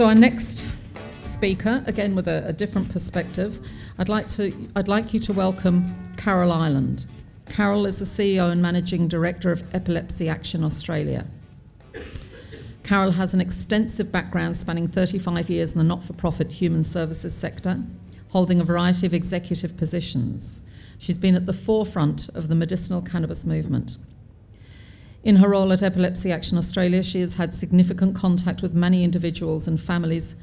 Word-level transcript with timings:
So 0.00 0.06
our 0.06 0.14
next 0.14 0.66
speaker, 1.24 1.84
again 1.86 2.14
with 2.14 2.26
a, 2.26 2.42
a 2.46 2.54
different 2.54 2.90
perspective, 2.90 3.62
I'd 3.98 4.08
like 4.08 4.30
to 4.30 4.50
I'd 4.74 4.88
like 4.88 5.12
you 5.12 5.20
to 5.20 5.34
welcome 5.34 6.14
Carol 6.16 6.52
Ireland. 6.52 7.04
Carol 7.50 7.84
is 7.84 7.98
the 7.98 8.06
CEO 8.06 8.50
and 8.50 8.62
Managing 8.62 9.08
Director 9.08 9.52
of 9.52 9.62
Epilepsy 9.74 10.26
Action 10.26 10.64
Australia. 10.64 11.26
Carol 12.82 13.12
has 13.12 13.34
an 13.34 13.42
extensive 13.42 14.10
background 14.10 14.56
spanning 14.56 14.88
35 14.88 15.50
years 15.50 15.72
in 15.72 15.76
the 15.76 15.84
not 15.84 16.02
for 16.02 16.14
profit 16.14 16.50
human 16.50 16.82
services 16.82 17.34
sector, 17.34 17.82
holding 18.30 18.58
a 18.58 18.64
variety 18.64 19.04
of 19.04 19.12
executive 19.12 19.76
positions. 19.76 20.62
She's 20.96 21.18
been 21.18 21.34
at 21.34 21.44
the 21.44 21.52
forefront 21.52 22.30
of 22.30 22.48
the 22.48 22.54
medicinal 22.54 23.02
cannabis 23.02 23.44
movement. 23.44 23.98
In 25.22 25.36
her 25.36 25.50
role 25.50 25.72
at 25.72 25.82
Epilepsy 25.82 26.32
Action 26.32 26.56
Australia, 26.56 27.02
she 27.02 27.20
has 27.20 27.34
had 27.34 27.54
significant 27.54 28.14
contact 28.14 28.62
with 28.62 28.72
many 28.72 29.04
individuals 29.04 29.68
and 29.68 29.78
families 29.78 30.34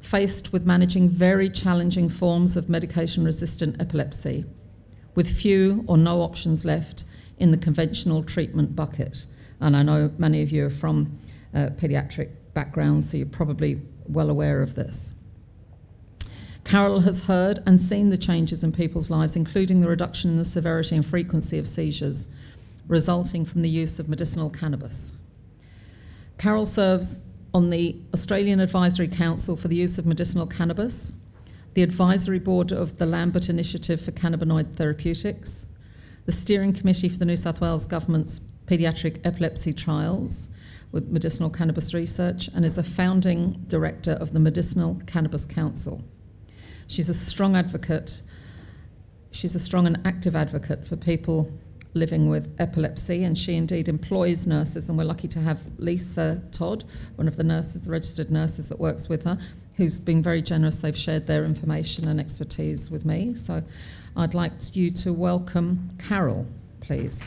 faced 0.00 0.52
with 0.52 0.66
managing 0.66 1.08
very 1.08 1.48
challenging 1.48 2.08
forms 2.10 2.56
of 2.56 2.68
medication 2.68 3.24
resistant 3.24 3.80
epilepsy, 3.80 4.44
with 5.14 5.26
few 5.26 5.84
or 5.86 5.96
no 5.96 6.20
options 6.20 6.66
left 6.66 7.04
in 7.38 7.50
the 7.50 7.56
conventional 7.56 8.22
treatment 8.22 8.76
bucket. 8.76 9.24
And 9.58 9.74
I 9.74 9.82
know 9.82 10.10
many 10.18 10.42
of 10.42 10.52
you 10.52 10.66
are 10.66 10.70
from 10.70 11.18
uh, 11.54 11.70
paediatric 11.76 12.28
backgrounds, 12.52 13.10
so 13.10 13.16
you're 13.16 13.26
probably 13.26 13.80
well 14.06 14.28
aware 14.28 14.60
of 14.60 14.74
this. 14.74 15.12
Carol 16.62 17.00
has 17.00 17.22
heard 17.22 17.60
and 17.64 17.80
seen 17.80 18.10
the 18.10 18.18
changes 18.18 18.62
in 18.62 18.72
people's 18.72 19.08
lives, 19.08 19.34
including 19.34 19.80
the 19.80 19.88
reduction 19.88 20.32
in 20.32 20.36
the 20.36 20.44
severity 20.44 20.94
and 20.94 21.06
frequency 21.06 21.58
of 21.58 21.66
seizures 21.66 22.26
resulting 22.88 23.44
from 23.44 23.62
the 23.62 23.68
use 23.68 23.98
of 23.98 24.08
medicinal 24.08 24.50
cannabis. 24.50 25.12
Carol 26.38 26.66
serves 26.66 27.18
on 27.54 27.70
the 27.70 27.96
Australian 28.12 28.60
Advisory 28.60 29.08
Council 29.08 29.56
for 29.56 29.68
the 29.68 29.76
Use 29.76 29.98
of 29.98 30.04
Medicinal 30.04 30.46
Cannabis, 30.46 31.14
the 31.72 31.82
Advisory 31.82 32.38
Board 32.38 32.72
of 32.72 32.98
the 32.98 33.06
Lambert 33.06 33.48
Initiative 33.48 34.00
for 34.00 34.12
Cannabinoid 34.12 34.76
Therapeutics, 34.76 35.66
the 36.26 36.32
Steering 36.32 36.74
Committee 36.74 37.08
for 37.08 37.18
the 37.18 37.24
New 37.24 37.36
South 37.36 37.60
Wales 37.60 37.86
Government's 37.86 38.40
Paediatric 38.66 39.20
Epilepsy 39.24 39.72
Trials 39.72 40.50
with 40.92 41.08
Medicinal 41.08 41.50
Cannabis 41.50 41.94
Research, 41.94 42.48
and 42.54 42.64
is 42.64 42.78
a 42.78 42.82
founding 42.82 43.64
director 43.68 44.12
of 44.12 44.32
the 44.32 44.40
Medicinal 44.40 45.00
Cannabis 45.06 45.46
Council. 45.46 46.04
She's 46.86 47.08
a 47.08 47.14
strong 47.14 47.56
advocate. 47.56 48.22
She's 49.30 49.54
a 49.54 49.58
strong 49.58 49.86
and 49.86 50.00
active 50.04 50.36
advocate 50.36 50.86
for 50.86 50.96
people 50.96 51.50
living 51.96 52.28
with 52.28 52.54
epilepsy, 52.58 53.24
and 53.24 53.36
she 53.36 53.56
indeed 53.56 53.88
employs 53.88 54.46
nurses. 54.46 54.88
And 54.88 54.96
we're 54.96 55.04
lucky 55.04 55.28
to 55.28 55.40
have 55.40 55.58
Lisa 55.78 56.42
Todd, 56.52 56.84
one 57.16 57.26
of 57.26 57.36
the 57.36 57.42
nurses, 57.42 57.84
the 57.86 57.90
registered 57.90 58.30
nurses 58.30 58.68
that 58.68 58.78
works 58.78 59.08
with 59.08 59.24
her, 59.24 59.38
who's 59.74 59.98
been 59.98 60.22
very 60.22 60.42
generous. 60.42 60.76
They've 60.76 60.96
shared 60.96 61.26
their 61.26 61.44
information 61.44 62.06
and 62.06 62.20
expertise 62.20 62.90
with 62.90 63.04
me. 63.04 63.34
So 63.34 63.62
I'd 64.16 64.34
like 64.34 64.52
you 64.76 64.90
to 64.90 65.12
welcome 65.12 65.90
Carol, 65.98 66.46
please. 66.80 67.18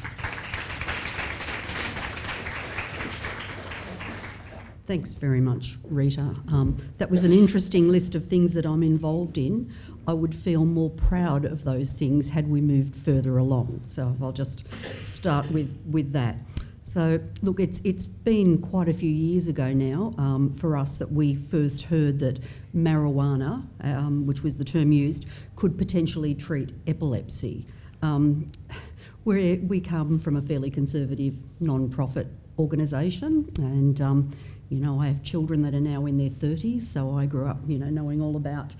Thanks 4.89 5.13
very 5.13 5.39
much, 5.39 5.77
Rita. 5.83 6.35
Um, 6.47 6.75
that 6.97 7.11
was 7.11 7.23
an 7.23 7.31
interesting 7.31 7.89
list 7.89 8.15
of 8.15 8.25
things 8.25 8.55
that 8.55 8.65
I'm 8.65 8.81
involved 8.81 9.37
in. 9.37 9.71
I 10.09 10.13
would 10.13 10.33
feel 10.33 10.65
more 10.65 10.89
proud 10.89 11.45
of 11.45 11.63
those 11.63 11.91
things 11.91 12.29
had 12.29 12.49
we 12.49 12.61
moved 12.61 12.95
further 12.95 13.37
along. 13.37 13.81
So 13.85 14.17
I'll 14.19 14.31
just 14.31 14.63
start 15.01 15.51
with, 15.51 15.79
with 15.87 16.13
that. 16.13 16.35
So, 16.83 17.19
look, 17.43 17.59
it's, 17.59 17.79
it's 17.83 18.07
been 18.07 18.57
quite 18.57 18.89
a 18.89 18.93
few 18.93 19.11
years 19.11 19.47
ago 19.47 19.71
now 19.71 20.15
um, 20.17 20.55
for 20.55 20.75
us 20.75 20.97
that 20.97 21.11
we 21.11 21.35
first 21.35 21.83
heard 21.83 22.17
that 22.21 22.39
marijuana, 22.75 23.67
um, 23.81 24.25
which 24.25 24.41
was 24.41 24.55
the 24.55 24.65
term 24.65 24.91
used, 24.91 25.27
could 25.55 25.77
potentially 25.77 26.33
treat 26.33 26.73
epilepsy. 26.87 27.67
Um, 28.01 28.51
we 29.25 29.57
we 29.57 29.79
come 29.79 30.17
from 30.17 30.37
a 30.37 30.41
fairly 30.41 30.71
conservative 30.71 31.35
non 31.59 31.87
profit 31.89 32.25
organisation, 32.57 33.47
and 33.59 34.01
um, 34.01 34.31
you 34.69 34.79
know, 34.79 35.01
I 35.01 35.07
have 35.07 35.23
children 35.23 35.61
that 35.61 35.73
are 35.73 35.79
now 35.79 36.05
in 36.05 36.17
their 36.17 36.29
30s, 36.29 36.81
so 36.81 37.17
I 37.17 37.25
grew 37.25 37.47
up, 37.47 37.57
you 37.67 37.79
know, 37.79 37.89
knowing 37.89 38.21
all 38.21 38.35
about 38.35 38.75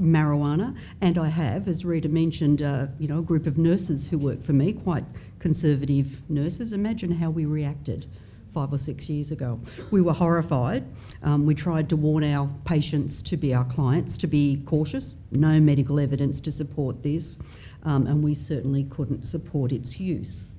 marijuana. 0.00 0.76
And 1.00 1.18
I 1.18 1.28
have, 1.28 1.68
as 1.68 1.84
Rita 1.84 2.08
mentioned, 2.08 2.62
uh, 2.62 2.86
you 2.98 3.08
know, 3.08 3.18
a 3.18 3.22
group 3.22 3.46
of 3.46 3.58
nurses 3.58 4.08
who 4.08 4.18
work 4.18 4.42
for 4.42 4.52
me, 4.52 4.72
quite 4.72 5.04
conservative 5.38 6.22
nurses. 6.28 6.72
Imagine 6.72 7.12
how 7.12 7.30
we 7.30 7.44
reacted 7.44 8.06
five 8.54 8.72
or 8.72 8.78
six 8.78 9.08
years 9.08 9.32
ago. 9.32 9.60
We 9.90 10.00
were 10.00 10.12
horrified. 10.12 10.84
Um, 11.22 11.44
we 11.44 11.54
tried 11.56 11.88
to 11.88 11.96
warn 11.96 12.22
our 12.22 12.48
patients 12.64 13.20
to 13.22 13.36
be 13.36 13.52
our 13.52 13.64
clients 13.64 14.16
to 14.18 14.28
be 14.28 14.62
cautious. 14.64 15.16
No 15.32 15.60
medical 15.60 15.98
evidence 15.98 16.40
to 16.42 16.52
support 16.52 17.02
this, 17.02 17.38
um, 17.82 18.06
and 18.06 18.22
we 18.22 18.32
certainly 18.34 18.84
couldn't 18.84 19.26
support 19.26 19.72
its 19.72 19.98
use. 19.98 20.53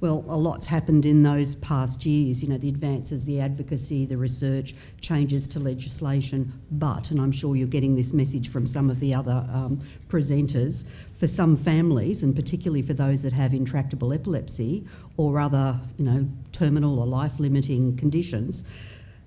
Well, 0.00 0.24
a 0.28 0.36
lot's 0.36 0.64
happened 0.64 1.04
in 1.04 1.22
those 1.22 1.56
past 1.56 2.06
years, 2.06 2.42
you 2.42 2.48
know, 2.48 2.56
the 2.56 2.70
advances, 2.70 3.26
the 3.26 3.38
advocacy, 3.38 4.06
the 4.06 4.16
research, 4.16 4.74
changes 5.02 5.46
to 5.48 5.60
legislation. 5.60 6.54
But, 6.70 7.10
and 7.10 7.20
I'm 7.20 7.32
sure 7.32 7.54
you're 7.54 7.68
getting 7.68 7.96
this 7.96 8.14
message 8.14 8.48
from 8.48 8.66
some 8.66 8.88
of 8.88 8.98
the 8.98 9.12
other 9.12 9.46
um, 9.52 9.82
presenters, 10.08 10.84
for 11.18 11.26
some 11.26 11.54
families, 11.54 12.22
and 12.22 12.34
particularly 12.34 12.80
for 12.80 12.94
those 12.94 13.20
that 13.22 13.34
have 13.34 13.52
intractable 13.52 14.14
epilepsy 14.14 14.86
or 15.18 15.38
other, 15.38 15.78
you 15.98 16.06
know, 16.06 16.26
terminal 16.52 16.98
or 16.98 17.06
life 17.06 17.38
limiting 17.38 17.94
conditions, 17.98 18.64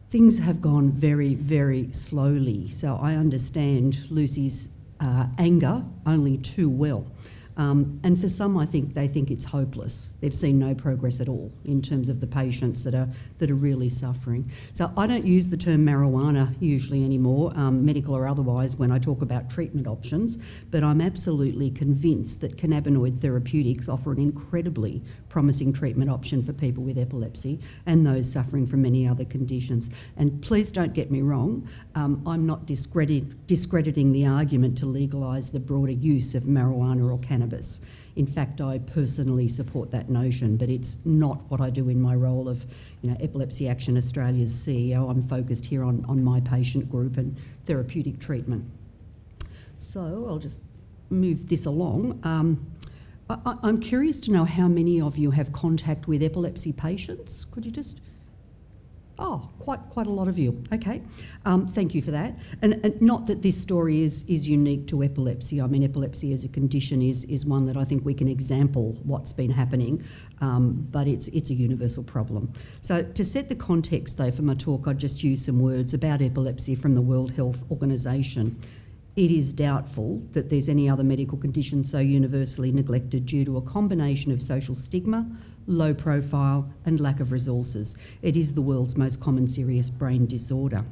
things 0.09 0.39
have 0.39 0.59
gone 0.59 0.91
very, 0.91 1.35
very 1.35 1.91
slowly. 1.91 2.67
So 2.69 2.97
I 2.99 3.13
understand 3.13 4.09
Lucy's 4.09 4.69
uh, 4.99 5.27
anger 5.37 5.83
only 6.07 6.37
too 6.37 6.67
well. 6.67 7.05
Um, 7.57 7.99
and 8.03 8.19
for 8.19 8.29
some, 8.29 8.57
I 8.57 8.65
think 8.65 8.93
they 8.93 9.07
think 9.07 9.29
it's 9.29 9.45
hopeless. 9.45 10.07
They've 10.21 10.33
seen 10.33 10.57
no 10.57 10.73
progress 10.73 11.21
at 11.21 11.29
all 11.29 11.51
in 11.65 11.81
terms 11.81 12.09
of 12.09 12.19
the 12.19 12.27
patients 12.27 12.83
that 12.83 12.95
are 12.95 13.09
that 13.39 13.51
are 13.51 13.55
really 13.55 13.89
suffering. 13.89 14.51
So 14.73 14.91
I 14.97 15.07
don't 15.07 15.25
use 15.25 15.49
the 15.49 15.57
term 15.57 15.85
marijuana 15.85 16.55
usually 16.59 17.03
anymore, 17.03 17.51
um, 17.55 17.85
medical 17.85 18.15
or 18.15 18.27
otherwise, 18.27 18.75
when 18.75 18.91
I 18.91 18.99
talk 18.99 19.21
about 19.21 19.49
treatment 19.49 19.87
options. 19.87 20.37
But 20.71 20.83
I'm 20.83 21.01
absolutely 21.01 21.69
convinced 21.69 22.41
that 22.41 22.57
cannabinoid 22.57 23.17
therapeutics 23.17 23.87
offer 23.87 24.11
an 24.11 24.19
incredibly 24.19 25.03
promising 25.29 25.73
treatment 25.73 26.09
option 26.09 26.41
for 26.43 26.53
people 26.53 26.83
with 26.83 26.97
epilepsy 26.97 27.59
and 27.85 28.05
those 28.05 28.31
suffering 28.31 28.67
from 28.67 28.83
many 28.83 29.07
other 29.07 29.25
conditions. 29.25 29.89
And 30.15 30.41
please 30.41 30.71
don't 30.71 30.93
get 30.93 31.11
me 31.11 31.21
wrong, 31.21 31.67
um, 31.95 32.21
I'm 32.25 32.45
not 32.45 32.65
discredit, 32.65 33.47
discrediting 33.47 34.11
the 34.11 34.27
argument 34.27 34.77
to 34.79 34.85
legalise 34.85 35.51
the 35.51 35.59
broader 35.59 35.91
use 35.91 36.35
of 36.35 36.43
marijuana 36.43 37.11
or 37.11 37.19
cannabis. 37.19 37.42
In 38.15 38.27
fact, 38.27 38.61
I 38.61 38.79
personally 38.79 39.47
support 39.47 39.91
that 39.91 40.09
notion, 40.09 40.57
but 40.57 40.69
it's 40.69 40.97
not 41.03 41.41
what 41.49 41.61
I 41.61 41.69
do 41.69 41.89
in 41.89 42.01
my 42.01 42.15
role 42.15 42.47
of 42.47 42.65
you 43.01 43.09
know, 43.09 43.17
Epilepsy 43.19 43.67
Action 43.67 43.97
Australia's 43.97 44.53
CEO. 44.53 45.09
I'm 45.09 45.23
focused 45.23 45.65
here 45.65 45.83
on, 45.83 46.05
on 46.07 46.23
my 46.23 46.39
patient 46.39 46.89
group 46.89 47.17
and 47.17 47.35
therapeutic 47.65 48.19
treatment. 48.19 48.65
So 49.77 50.25
I'll 50.29 50.39
just 50.39 50.61
move 51.09 51.49
this 51.49 51.65
along. 51.65 52.19
Um, 52.23 52.65
I, 53.29 53.57
am 53.63 53.79
curious 53.79 54.19
to 54.21 54.31
know 54.31 54.45
how 54.45 54.67
many 54.67 55.01
of 55.01 55.17
you 55.17 55.31
have 55.31 55.51
contact 55.53 56.07
with 56.07 56.21
epilepsy 56.21 56.71
patients. 56.71 57.45
Could 57.45 57.65
you 57.65 57.71
just? 57.71 57.99
Oh, 59.19 59.47
quite 59.59 59.79
quite 59.91 60.07
a 60.07 60.09
lot 60.09 60.27
of 60.27 60.39
you. 60.39 60.63
Okay, 60.73 61.01
um, 61.45 61.67
thank 61.67 61.93
you 61.93 62.01
for 62.01 62.09
that. 62.11 62.35
And, 62.63 62.83
and, 62.83 62.99
not 62.99 63.27
that 63.27 63.43
this 63.43 63.59
story 63.59 64.01
is 64.01 64.23
is 64.27 64.47
unique 64.47 64.87
to 64.87 65.03
epilepsy. 65.03 65.61
I 65.61 65.67
mean, 65.67 65.83
epilepsy 65.83 66.33
as 66.33 66.43
a 66.43 66.47
condition 66.47 67.01
is 67.01 67.23
is 67.25 67.45
one 67.45 67.65
that 67.65 67.77
I 67.77 67.83
think 67.83 68.03
we 68.03 68.15
can 68.15 68.27
example 68.27 68.99
what's 69.03 69.31
been 69.31 69.51
happening, 69.51 70.03
um, 70.41 70.87
but 70.89 71.07
it's 71.07 71.27
it's 71.27 71.51
a 71.51 71.53
universal 71.53 72.03
problem. 72.03 72.51
So 72.81 73.03
to 73.03 73.23
set 73.23 73.49
the 73.49 73.55
context, 73.55 74.17
though, 74.17 74.31
for 74.31 74.41
my 74.41 74.55
talk, 74.55 74.87
I'd 74.87 74.97
just 74.97 75.23
use 75.23 75.45
some 75.45 75.59
words 75.59 75.93
about 75.93 76.21
epilepsy 76.21 76.73
from 76.73 76.95
the 76.95 77.01
World 77.01 77.33
Health 77.33 77.63
Organization 77.69 78.59
it 79.15 79.29
is 79.29 79.53
doubtful 79.53 80.23
that 80.31 80.49
there's 80.49 80.67
any 80.67 80.89
other 80.89 81.03
medical 81.03 81.37
condition 81.37 81.83
so 81.83 81.99
universally 81.99 82.71
neglected 82.71 83.27
due 83.27 83.45
to 83.45 83.57
a 83.57 83.61
combination 83.61 84.31
of 84.31 84.41
social 84.41 84.73
stigma, 84.73 85.29
low 85.67 85.93
profile, 85.93 86.71
and 86.85 86.99
lack 86.99 87.19
of 87.19 87.31
resources. 87.31 87.95
It 88.21 88.35
is 88.35 88.53
the 88.53 88.61
world's 88.61 88.97
most 88.97 89.19
common 89.19 89.47
serious 89.47 89.89
brain 89.89 90.25
disorder. 90.25 90.85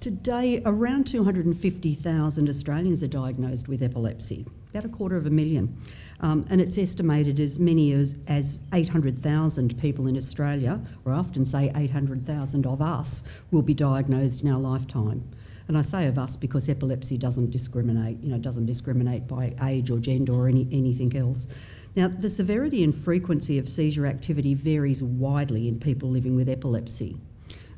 Today, 0.00 0.62
around 0.64 1.08
250,000 1.08 2.48
Australians 2.48 3.02
are 3.02 3.08
diagnosed 3.08 3.66
with 3.66 3.82
epilepsy, 3.82 4.46
about 4.70 4.84
a 4.84 4.88
quarter 4.88 5.16
of 5.16 5.26
a 5.26 5.30
million. 5.30 5.76
Um, 6.20 6.46
and 6.50 6.60
it's 6.60 6.78
estimated 6.78 7.40
as 7.40 7.58
many 7.58 7.92
as, 7.92 8.14
as 8.28 8.60
800,000 8.72 9.76
people 9.80 10.06
in 10.06 10.16
Australia, 10.16 10.80
or 11.04 11.12
I 11.12 11.16
often 11.16 11.44
say 11.44 11.72
800,000 11.74 12.64
of 12.64 12.80
us, 12.80 13.24
will 13.50 13.62
be 13.62 13.74
diagnosed 13.74 14.42
in 14.42 14.48
our 14.52 14.60
lifetime. 14.60 15.28
And 15.68 15.76
I 15.76 15.82
say 15.82 16.06
of 16.06 16.18
us 16.18 16.36
because 16.36 16.68
epilepsy 16.68 17.18
doesn't 17.18 17.50
discriminate, 17.50 18.22
you 18.22 18.30
know, 18.30 18.38
doesn't 18.38 18.66
discriminate 18.66 19.28
by 19.28 19.54
age 19.62 19.90
or 19.90 19.98
gender 19.98 20.32
or 20.32 20.48
any, 20.48 20.66
anything 20.72 21.14
else. 21.14 21.46
Now, 21.94 22.08
the 22.08 22.30
severity 22.30 22.82
and 22.82 22.94
frequency 22.94 23.58
of 23.58 23.68
seizure 23.68 24.06
activity 24.06 24.54
varies 24.54 25.02
widely 25.02 25.68
in 25.68 25.78
people 25.78 26.08
living 26.08 26.34
with 26.34 26.48
epilepsy. 26.48 27.18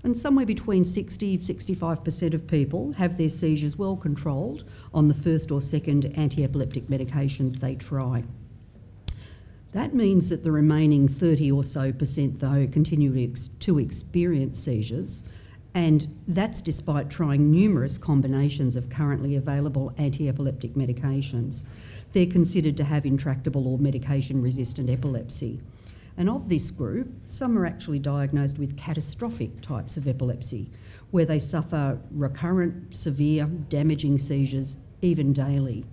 And 0.02 0.16
somewhere 0.16 0.46
between 0.46 0.84
60 0.84 1.38
65% 1.38 2.34
of 2.34 2.46
people 2.46 2.92
have 2.92 3.18
their 3.18 3.28
seizures 3.28 3.76
well 3.76 3.96
controlled 3.96 4.64
on 4.94 5.08
the 5.08 5.14
first 5.14 5.50
or 5.50 5.60
second 5.60 6.06
anti 6.16 6.44
epileptic 6.44 6.88
medication 6.88 7.52
they 7.52 7.74
try. 7.74 8.24
That 9.72 9.94
means 9.94 10.28
that 10.30 10.42
the 10.42 10.50
remaining 10.50 11.06
30 11.06 11.52
or 11.52 11.62
so 11.62 11.92
percent, 11.92 12.40
though, 12.40 12.66
continue 12.66 13.34
to 13.60 13.78
experience 13.78 14.58
seizures, 14.58 15.22
and 15.74 16.08
that's 16.26 16.60
despite 16.60 17.10
trying 17.10 17.50
numerous 17.50 17.96
combinations 17.96 18.74
of 18.74 18.90
currently 18.90 19.36
available 19.36 19.92
anti 19.98 20.28
epileptic 20.28 20.74
medications. 20.74 21.64
They're 22.12 22.26
considered 22.26 22.76
to 22.78 22.84
have 22.84 23.06
intractable 23.06 23.68
or 23.68 23.78
medication 23.78 24.42
resistant 24.42 24.90
epilepsy. 24.90 25.60
And 26.16 26.28
of 26.28 26.48
this 26.48 26.70
group, 26.70 27.08
some 27.24 27.56
are 27.56 27.64
actually 27.64 28.00
diagnosed 28.00 28.58
with 28.58 28.76
catastrophic 28.76 29.60
types 29.60 29.96
of 29.96 30.08
epilepsy, 30.08 30.68
where 31.12 31.24
they 31.24 31.38
suffer 31.38 31.98
recurrent, 32.10 32.94
severe, 32.94 33.46
damaging 33.46 34.18
seizures, 34.18 34.76
even 35.02 35.32
daily, 35.32 35.84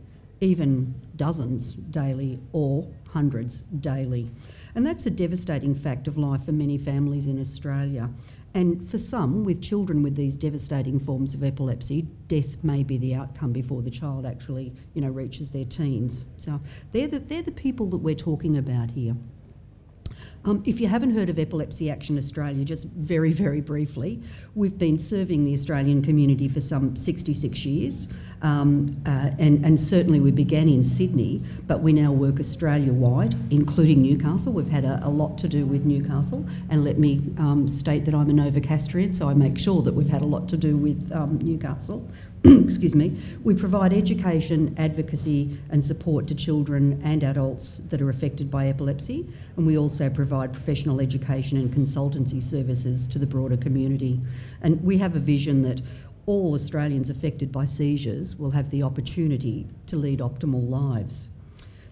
even 0.42 0.96
dozens 1.16 1.74
daily, 1.74 2.40
or 2.52 2.88
hundreds 3.10 3.62
daily. 3.80 4.32
And 4.76 4.86
that's 4.86 5.06
a 5.06 5.10
devastating 5.12 5.74
fact 5.74 6.08
of 6.08 6.18
life 6.18 6.46
for 6.46 6.52
many 6.52 6.78
families 6.78 7.26
in 7.26 7.40
Australia. 7.40 8.10
And 8.54 8.90
for 8.90 8.98
some, 8.98 9.44
with 9.44 9.62
children 9.62 10.02
with 10.02 10.16
these 10.16 10.36
devastating 10.38 11.00
forms 11.00 11.34
of 11.34 11.44
epilepsy, 11.44 12.08
death 12.28 12.64
may 12.64 12.84
be 12.84 12.98
the 12.98 13.14
outcome 13.14 13.52
before 13.52 13.82
the 13.82 13.92
child 13.92 14.26
actually, 14.26 14.74
you 14.94 15.02
know, 15.02 15.10
reaches 15.10 15.52
their 15.52 15.66
teens. 15.66 16.26
So 16.38 16.60
they're 16.92 17.08
the, 17.08 17.20
they're 17.20 17.44
the 17.44 17.52
people 17.52 17.88
that 17.88 17.98
we're 17.98 18.16
talking 18.16 18.58
about 18.58 18.92
here. 18.92 19.16
Um, 20.46 20.64
if 20.66 20.80
you 20.80 20.88
haven't 20.88 21.14
heard 21.14 21.30
of 21.30 21.40
Epilepsy 21.40 21.90
Action 21.90 22.18
Australia, 22.18 22.64
just 22.64 22.86
very, 22.86 23.32
very 23.32 23.60
briefly, 23.60 24.22
we've 24.56 24.78
been 24.78 24.98
serving 24.98 25.44
the 25.44 25.54
Australian 25.54 26.02
community 26.02 26.48
for 26.48 26.62
some 26.62 26.96
66 26.96 27.66
years, 27.66 28.08
um, 28.42 28.96
uh, 29.06 29.32
and, 29.40 29.66
and 29.66 29.80
certainly 29.80 30.20
we 30.20 30.32
began 30.32 30.70
in 30.70 30.84
Sydney, 30.84 31.44
but 31.66 31.82
we 31.82 31.92
now 31.92 32.12
work 32.12 32.40
Australia 32.40 32.94
wide, 32.94 33.36
including 33.52 34.02
Newcastle. 34.02 34.54
We've 34.54 34.70
had 34.70 34.86
a, 34.86 35.02
a, 35.04 35.10
lot 35.10 35.38
to 35.40 35.48
do 35.48 35.66
with 35.66 35.86
Newcastle, 35.86 36.46
and 36.70 36.84
let 36.84 36.98
me 37.00 37.22
um, 37.40 37.68
state 37.68 38.06
that 38.06 38.14
I'm 38.14 38.30
a 38.30 38.34
Novocastrian, 38.34 39.16
so 39.16 39.28
I 39.28 39.34
make 39.34 39.58
sure 39.58 39.82
that 39.82 39.94
we've 39.94 40.10
had 40.10 40.22
a 40.22 40.26
lot 40.26 40.48
to 40.50 40.58
do 40.58 40.78
with 40.78 41.12
um, 41.12 41.40
Newcastle. 41.40 42.08
excuse 42.44 42.94
me, 42.94 43.18
we 43.44 43.56
provide 43.56 43.94
education, 43.94 44.76
advocacy, 44.78 45.58
and 45.70 45.84
support 45.84 46.28
to 46.28 46.36
children 46.36 47.02
and 47.04 47.24
adults 47.24 47.82
that 47.90 48.02
are 48.02 48.10
affected 48.10 48.52
by 48.52 48.68
epilepsy, 48.68 49.26
and 49.56 49.66
we 49.66 49.78
also 49.78 50.10
provide 50.10 50.54
professional 50.54 51.02
education 51.02 51.58
and 51.58 51.74
consultancy 51.74 52.42
services 52.42 53.08
to 53.08 53.18
the 53.18 53.26
broader 53.26 53.58
community. 53.58 54.20
And 54.62 54.84
we 54.84 54.98
have 54.98 55.16
a 55.16 55.20
vision 55.20 55.64
that 55.64 55.82
all 56.28 56.54
Australians 56.54 57.10
affected 57.10 57.52
by 57.52 57.66
seizures 57.66 58.36
will 58.36 58.52
have 58.52 58.70
the 58.70 58.84
opportunity 58.84 59.66
to 59.88 59.96
lead 59.96 60.20
optimal 60.20 60.70
lives. 60.70 61.30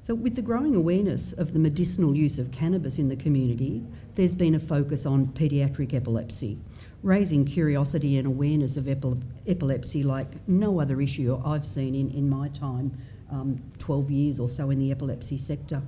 So, 0.04 0.14
with 0.14 0.36
the 0.36 0.44
growing 0.44 0.76
awareness 0.76 1.34
of 1.34 1.54
the 1.54 1.60
medicinal 1.60 2.16
use 2.16 2.38
of 2.38 2.52
cannabis 2.52 3.00
in 3.00 3.10
the 3.10 3.16
community, 3.16 3.84
there's 4.14 4.36
been 4.36 4.54
a 4.54 4.60
focus 4.60 5.06
on 5.06 5.28
paediatric 5.28 5.96
epilepsy 5.96 6.60
raising 7.06 7.46
curiosity 7.46 8.18
and 8.18 8.25
awareness 8.25 8.78
of 8.78 8.88
epilepsy 8.88 10.02
like 10.02 10.28
no 10.48 10.81
other 10.81 11.00
issue 11.00 11.40
I've 11.46 11.63
seen 11.63 11.94
in, 11.94 12.10
in 12.10 12.28
my 12.28 12.50
time, 12.50 12.98
um, 13.31 13.62
12 13.78 14.10
years 14.10 14.40
or 14.40 14.50
so 14.50 14.72
in 14.72 14.80
the 14.80 14.92
epilepsy 14.92 15.38
sector. 15.38 15.84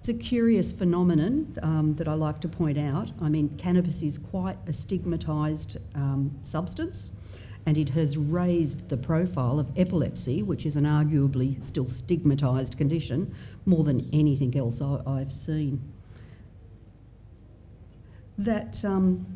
It's 0.00 0.08
a 0.08 0.14
curious 0.14 0.72
phenomenon 0.72 1.54
um, 1.62 1.94
that 1.94 2.08
I 2.08 2.14
like 2.14 2.40
to 2.40 2.48
point 2.48 2.78
out. 2.78 3.10
I 3.20 3.28
mean, 3.28 3.50
cannabis 3.58 4.02
is 4.02 4.16
quite 4.16 4.56
a 4.66 4.72
stigmatised 4.72 5.76
um, 5.94 6.34
substance 6.44 7.10
and 7.66 7.76
it 7.76 7.90
has 7.90 8.16
raised 8.16 8.88
the 8.88 8.96
profile 8.96 9.60
of 9.60 9.70
epilepsy, 9.76 10.42
which 10.42 10.64
is 10.64 10.76
an 10.76 10.84
arguably 10.84 11.62
still 11.62 11.84
stigmatised 11.84 12.78
condition, 12.78 13.34
more 13.66 13.84
than 13.84 14.08
anything 14.14 14.56
else 14.56 14.80
I, 14.80 15.18
have 15.18 15.30
seen. 15.30 15.92
That 18.38 18.82
um, 18.82 19.26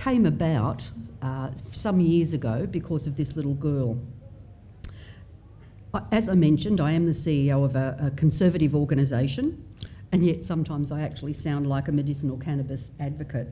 came 0.00 0.24
about 0.24 0.90
uh, 1.20 1.50
some 1.72 2.00
years 2.00 2.32
ago 2.32 2.66
because 2.66 3.06
of 3.06 3.16
this 3.16 3.36
little 3.36 3.54
girl. 3.54 3.98
As 6.10 6.28
I 6.28 6.34
mentioned, 6.34 6.80
I 6.80 6.92
am 6.92 7.04
the 7.04 7.12
CEO 7.12 7.64
of 7.64 7.76
a, 7.76 7.96
a 8.00 8.10
conservative 8.12 8.74
organisation, 8.74 9.62
and 10.12 10.24
yet 10.24 10.44
sometimes 10.44 10.90
I 10.90 11.02
actually 11.02 11.34
sound 11.34 11.66
like 11.66 11.88
a 11.88 11.92
medicinal 11.92 12.38
cannabis 12.38 12.92
advocate. 12.98 13.48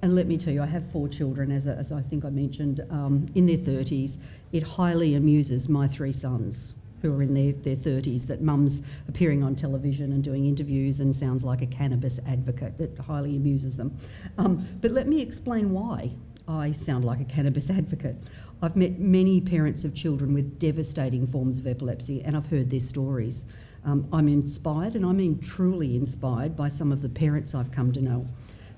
And 0.00 0.14
let 0.14 0.26
me 0.26 0.38
tell 0.38 0.54
you, 0.54 0.62
I 0.62 0.66
have 0.66 0.90
four 0.90 1.08
children, 1.08 1.52
as, 1.52 1.66
as 1.66 1.92
I 1.92 2.00
think 2.00 2.24
I 2.24 2.30
mentioned, 2.30 2.80
um, 2.90 3.26
in 3.34 3.46
their 3.46 3.58
30s. 3.58 4.16
It 4.50 4.62
highly 4.62 5.14
amuses 5.14 5.68
my 5.68 5.86
three 5.86 6.12
sons 6.12 6.74
who 7.02 7.14
are 7.14 7.22
in 7.22 7.34
their, 7.34 7.52
their 7.52 7.76
30s 7.76 8.26
that 8.28 8.40
mum's 8.40 8.82
appearing 9.08 9.42
on 9.42 9.54
television 9.54 10.12
and 10.12 10.24
doing 10.24 10.46
interviews 10.46 11.00
and 11.00 11.14
sounds 11.14 11.44
like 11.44 11.60
a 11.60 11.66
cannabis 11.66 12.18
advocate. 12.26 12.72
It 12.78 12.96
highly 12.98 13.36
amuses 13.36 13.76
them. 13.76 13.98
Um, 14.38 14.66
but 14.80 14.92
let 14.92 15.08
me 15.08 15.20
explain 15.20 15.72
why 15.72 16.12
I 16.48 16.72
sound 16.72 17.04
like 17.04 17.20
a 17.20 17.24
cannabis 17.24 17.68
advocate. 17.68 18.16
I've 18.62 18.76
met 18.76 18.98
many 18.98 19.40
parents 19.40 19.84
of 19.84 19.94
children 19.94 20.32
with 20.32 20.58
devastating 20.58 21.26
forms 21.26 21.58
of 21.58 21.66
epilepsy 21.66 22.22
and 22.22 22.36
I've 22.36 22.46
heard 22.46 22.70
their 22.70 22.80
stories. 22.80 23.44
Um, 23.84 24.06
I'm 24.12 24.28
inspired, 24.28 24.94
and 24.94 25.04
I 25.04 25.10
mean 25.10 25.40
truly 25.40 25.96
inspired, 25.96 26.56
by 26.56 26.68
some 26.68 26.92
of 26.92 27.02
the 27.02 27.08
parents 27.08 27.52
I've 27.52 27.72
come 27.72 27.92
to 27.92 28.00
know. 28.00 28.26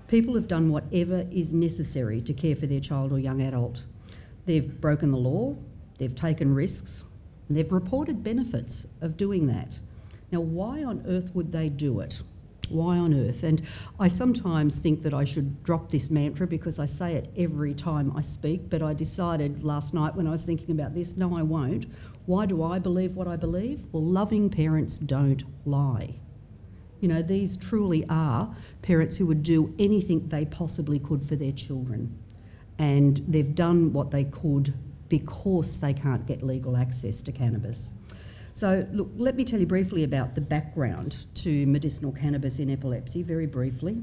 People 0.09 0.35
have 0.35 0.49
done 0.49 0.71
whatever 0.71 1.27
is 1.31 1.53
necessary 1.53 2.23
to 2.23 2.33
care 2.33 2.57
for 2.57 2.67
their 2.67 2.81
child 2.81 3.13
or 3.13 3.19
young 3.19 3.43
adult. 3.43 3.85
They've 4.47 4.81
broken 4.81 5.11
the 5.11 5.19
law, 5.19 5.57
they've 5.99 6.15
taken 6.15 6.55
risks, 6.55 7.05
and 7.49 7.57
they've 7.57 7.73
reported 7.73 8.23
benefits 8.23 8.87
of 9.01 9.17
doing 9.17 9.47
that. 9.49 9.79
Now, 10.33 10.41
why 10.41 10.83
on 10.83 11.05
earth 11.07 11.35
would 11.35 11.53
they 11.53 11.69
do 11.69 12.01
it? 12.01 12.23
Why 12.69 12.97
on 12.97 13.15
earth? 13.15 13.43
And 13.43 13.63
I 14.01 14.09
sometimes 14.09 14.79
think 14.79 15.03
that 15.03 15.13
I 15.13 15.25
should 15.25 15.63
drop 15.63 15.91
this 15.91 16.11
mantra 16.11 16.47
because 16.47 16.79
I 16.79 16.87
say 16.87 17.15
it 17.15 17.31
every 17.37 17.75
time 17.75 18.13
I 18.17 18.23
speak, 18.23 18.71
but 18.71 18.83
I 18.83 18.95
decided 18.95 19.63
last 19.63 19.93
night 19.95 20.15
when 20.15 20.27
I 20.27 20.31
was 20.31 20.43
thinking 20.43 20.71
about 20.71 20.95
this 20.95 21.17
no, 21.17 21.37
I 21.37 21.43
won't. 21.43 21.87
Why 22.27 22.47
do 22.47 22.63
I 22.63 22.79
believe 22.79 23.17
what 23.17 23.29
I 23.29 23.37
believe? 23.37 23.85
Well, 23.93 24.03
loving 24.03 24.49
parents 24.49 24.99
don't 24.99 25.45
lie. 25.67 26.17
You 27.01 27.09
know, 27.09 27.21
these 27.21 27.59
truly 27.59 28.07
are 28.09 28.57
parents 28.81 29.19
who 29.19 29.27
would 29.27 29.43
do 29.43 29.75
anything 29.79 30.29
they 30.29 30.47
possibly 30.47 30.99
could 30.99 31.29
for 31.29 31.37
their 31.37 31.53
children. 31.53 32.19
And 32.79 33.23
they've 33.29 33.55
done 33.55 33.93
what 33.93 34.11
they 34.11 34.25
could 34.25 34.73
because 35.19 35.79
they 35.79 35.95
can't 35.95 36.27
get 36.27 36.43
legal 36.43 36.77
access 36.77 37.23
to 37.23 37.31
cannabis. 37.31 37.93
So, 38.55 38.85
look, 38.93 39.11
let 39.17 39.37
me 39.37 39.45
tell 39.45 39.61
you 39.61 39.67
briefly 39.67 40.03
about 40.03 40.35
the 40.35 40.41
background 40.41 41.27
to 41.37 41.67
medicinal 41.67 42.11
cannabis 42.11 42.59
in 42.59 42.69
epilepsy, 42.69 43.23
very 43.23 43.47
briefly. 43.47 44.03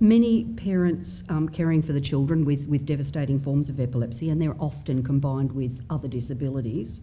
Many 0.00 0.44
parents 0.44 1.24
um, 1.28 1.46
caring 1.46 1.82
for 1.82 1.92
the 1.92 2.00
children 2.00 2.46
with, 2.46 2.66
with 2.68 2.86
devastating 2.86 3.38
forms 3.38 3.68
of 3.68 3.78
epilepsy, 3.80 4.30
and 4.30 4.40
they're 4.40 4.56
often 4.58 5.02
combined 5.02 5.52
with 5.52 5.84
other 5.90 6.08
disabilities, 6.08 7.02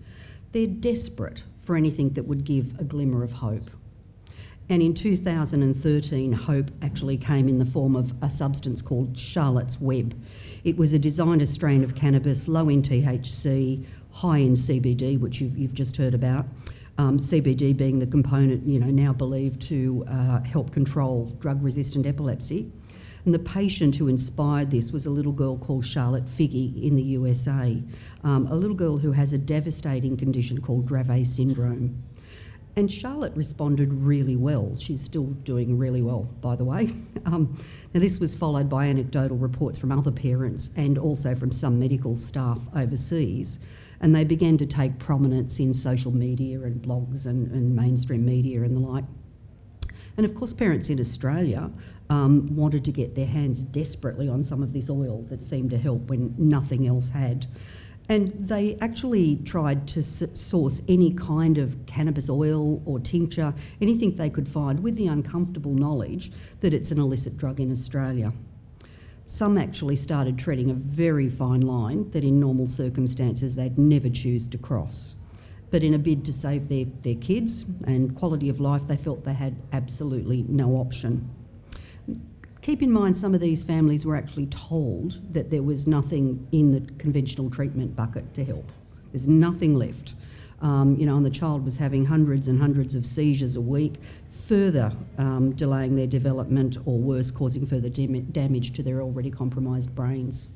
they're 0.51 0.65
desperate 0.65 1.43
for 1.61 1.75
anything 1.75 2.09
that 2.13 2.23
would 2.23 2.43
give 2.43 2.79
a 2.79 2.83
glimmer 2.83 3.23
of 3.23 3.33
hope. 3.33 3.69
And 4.71 4.83
in 4.83 4.93
2013, 4.93 6.31
hope 6.31 6.69
actually 6.83 7.17
came 7.17 7.49
in 7.49 7.57
the 7.57 7.65
form 7.65 7.95
of 7.95 8.13
a 8.21 8.29
substance 8.29 8.83
called 8.83 9.17
Charlotte's 9.17 9.81
Web. 9.81 10.15
It 10.63 10.77
was 10.77 10.93
a 10.93 10.99
designer 10.99 11.47
strain 11.47 11.83
of 11.83 11.95
cannabis, 11.95 12.47
low 12.47 12.69
in 12.69 12.83
THC, 12.83 13.83
high 14.11 14.37
in 14.37 14.53
CBD, 14.53 15.19
which 15.19 15.41
you've, 15.41 15.57
you've 15.57 15.73
just 15.73 15.97
heard 15.97 16.13
about. 16.13 16.45
Um, 16.99 17.17
CBD 17.17 17.75
being 17.75 17.97
the 17.97 18.05
component, 18.05 18.67
you 18.67 18.79
know, 18.79 18.91
now 18.91 19.11
believed 19.11 19.59
to 19.63 20.05
uh, 20.07 20.41
help 20.41 20.71
control 20.71 21.35
drug-resistant 21.39 22.05
epilepsy. 22.05 22.71
And 23.25 23.33
the 23.33 23.39
patient 23.39 23.95
who 23.95 24.07
inspired 24.07 24.69
this 24.69 24.91
was 24.91 25.07
a 25.07 25.09
little 25.09 25.31
girl 25.31 25.57
called 25.57 25.85
Charlotte 25.85 26.25
Figi 26.25 26.81
in 26.83 26.95
the 26.95 27.03
USA, 27.03 27.81
um, 28.23 28.47
a 28.47 28.55
little 28.55 28.75
girl 28.75 28.97
who 28.97 29.13
has 29.13 29.33
a 29.33 29.37
devastating 29.37 30.15
condition 30.15 30.61
called 30.61 30.87
Dravet 30.87 31.25
syndrome. 31.25 32.03
And 32.75 32.91
Charlotte 32.91 33.35
responded 33.35 33.91
really 33.93 34.35
well. 34.35 34.75
She's 34.77 35.01
still 35.01 35.25
doing 35.25 35.77
really 35.77 36.01
well, 36.01 36.23
by 36.41 36.55
the 36.55 36.63
way. 36.63 36.93
Um, 37.25 37.61
now, 37.93 37.99
this 37.99 38.19
was 38.19 38.33
followed 38.33 38.69
by 38.69 38.85
anecdotal 38.85 39.37
reports 39.37 39.77
from 39.77 39.91
other 39.91 40.09
parents 40.09 40.71
and 40.75 40.97
also 40.97 41.35
from 41.35 41.51
some 41.51 41.77
medical 41.77 42.15
staff 42.15 42.57
overseas. 42.75 43.59
And 43.99 44.15
they 44.15 44.23
began 44.23 44.57
to 44.57 44.65
take 44.65 44.97
prominence 44.97 45.59
in 45.59 45.73
social 45.73 46.11
media 46.11 46.61
and 46.61 46.81
blogs 46.81 47.25
and, 47.27 47.51
and 47.51 47.75
mainstream 47.75 48.25
media 48.25 48.63
and 48.63 48.75
the 48.75 48.79
like. 48.79 49.03
And 50.17 50.25
of 50.25 50.33
course, 50.33 50.53
parents 50.53 50.89
in 50.89 50.99
Australia 50.99 51.69
um, 52.09 52.47
wanted 52.55 52.83
to 52.85 52.91
get 52.91 53.15
their 53.15 53.27
hands 53.27 53.63
desperately 53.63 54.27
on 54.27 54.43
some 54.43 54.63
of 54.63 54.73
this 54.73 54.89
oil 54.89 55.21
that 55.29 55.43
seemed 55.43 55.69
to 55.69 55.77
help 55.77 56.09
when 56.09 56.33
nothing 56.37 56.87
else 56.87 57.09
had. 57.09 57.47
And 58.09 58.29
they 58.29 58.75
actually 58.81 59.35
tried 59.37 59.87
to 59.89 60.01
source 60.01 60.81
any 60.87 61.13
kind 61.13 61.59
of 61.59 61.85
cannabis 61.85 62.27
oil 62.27 62.81
or 62.85 62.99
tincture, 62.99 63.53
anything 63.79 64.15
they 64.15 64.31
could 64.31 64.47
find, 64.47 64.81
with 64.81 64.95
the 64.95 65.05
uncomfortable 65.05 65.75
knowledge 65.75 66.31
that 66.61 66.73
it's 66.73 66.89
an 66.89 66.99
illicit 66.99 67.37
drug 67.37 67.59
in 67.59 67.71
Australia. 67.71 68.33
Some 69.27 69.59
actually 69.59 69.95
started 69.95 70.39
treading 70.39 70.71
a 70.71 70.73
very 70.73 71.29
fine 71.29 71.61
line 71.61 72.09
that 72.09 72.23
in 72.23 72.39
normal 72.39 72.65
circumstances 72.65 73.55
they'd 73.55 73.77
never 73.77 74.09
choose 74.09 74.47
to 74.47 74.57
cross. 74.57 75.13
But 75.69 75.83
in 75.83 75.93
a 75.93 75.99
bid 75.99 76.25
to 76.25 76.33
save 76.33 76.67
their, 76.67 76.85
their 77.03 77.13
kids 77.13 77.63
and 77.83 78.15
quality 78.15 78.49
of 78.49 78.59
life, 78.59 78.87
they 78.87 78.97
felt 78.97 79.23
they 79.23 79.33
had 79.35 79.55
absolutely 79.71 80.45
no 80.49 80.77
option. 80.77 81.29
Keep 82.69 82.83
in 82.83 82.91
mind, 82.91 83.17
some 83.17 83.33
of 83.33 83.41
these 83.41 83.63
families 83.63 84.05
were 84.05 84.15
actually 84.15 84.45
told 84.45 85.19
that 85.33 85.49
there 85.49 85.63
was 85.63 85.87
nothing 85.87 86.47
in 86.51 86.71
the 86.71 86.81
conventional 86.99 87.49
treatment 87.49 87.95
bucket 87.95 88.31
to 88.35 88.45
help. 88.45 88.71
There's 89.11 89.27
nothing 89.27 89.73
left. 89.73 90.13
Um, 90.61 90.95
you 90.95 91.07
know, 91.07 91.17
and 91.17 91.25
the 91.25 91.31
child 91.31 91.65
was 91.65 91.79
having 91.79 92.05
hundreds 92.05 92.47
and 92.47 92.61
hundreds 92.61 92.93
of 92.93 93.07
seizures 93.07 93.55
a 93.55 93.61
week, 93.61 93.95
further 94.29 94.93
um, 95.17 95.53
delaying 95.53 95.95
their 95.95 96.05
development 96.05 96.77
or 96.85 96.99
worse, 96.99 97.31
causing 97.31 97.65
further 97.65 97.89
dam- 97.89 98.25
damage 98.25 98.71
to 98.73 98.83
their 98.83 99.01
already 99.01 99.31
compromised 99.31 99.95
brains. 99.95 100.47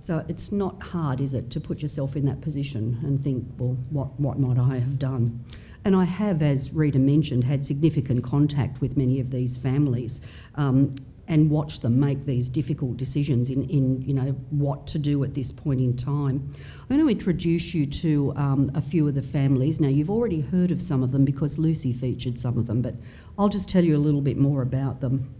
So 0.00 0.24
it's 0.28 0.50
not 0.50 0.82
hard, 0.84 1.20
is 1.20 1.34
it, 1.34 1.50
to 1.50 1.60
put 1.60 1.82
yourself 1.82 2.16
in 2.16 2.24
that 2.24 2.40
position 2.40 2.98
and 3.02 3.22
think, 3.22 3.44
well, 3.58 3.76
what, 3.90 4.18
what 4.18 4.38
might 4.38 4.56
I 4.58 4.78
have 4.78 4.98
done? 4.98 5.44
And 5.84 5.94
I 5.94 6.04
have, 6.04 6.42
as 6.42 6.72
Rita 6.72 6.98
mentioned, 6.98 7.44
had 7.44 7.64
significant 7.64 8.24
contact 8.24 8.80
with 8.80 8.96
many 8.96 9.20
of 9.20 9.30
these 9.30 9.56
families. 9.56 10.20
Um, 10.56 10.92
and 11.28 11.50
watch 11.50 11.80
them 11.80 11.98
make 11.98 12.24
these 12.24 12.48
difficult 12.48 12.96
decisions 12.96 13.50
in, 13.50 13.64
in 13.68 14.00
you 14.02 14.14
know 14.14 14.32
what 14.50 14.86
to 14.88 14.98
do 14.98 15.24
at 15.24 15.34
this 15.34 15.50
point 15.50 15.80
in 15.80 15.96
time. 15.96 16.50
I'm 16.82 16.96
going 16.96 17.00
to 17.00 17.10
introduce 17.10 17.74
you 17.74 17.86
to 17.86 18.32
um, 18.36 18.70
a 18.74 18.80
few 18.80 19.06
of 19.08 19.14
the 19.14 19.22
families. 19.22 19.80
Now 19.80 19.88
you've 19.88 20.10
already 20.10 20.40
heard 20.40 20.70
of 20.70 20.80
some 20.80 21.02
of 21.02 21.12
them 21.12 21.24
because 21.24 21.58
Lucy 21.58 21.92
featured 21.92 22.38
some 22.38 22.58
of 22.58 22.66
them, 22.66 22.82
but 22.82 22.94
I'll 23.38 23.48
just 23.48 23.68
tell 23.68 23.84
you 23.84 23.96
a 23.96 23.98
little 23.98 24.20
bit 24.20 24.36
more 24.36 24.62
about 24.62 25.00
them. 25.00 25.34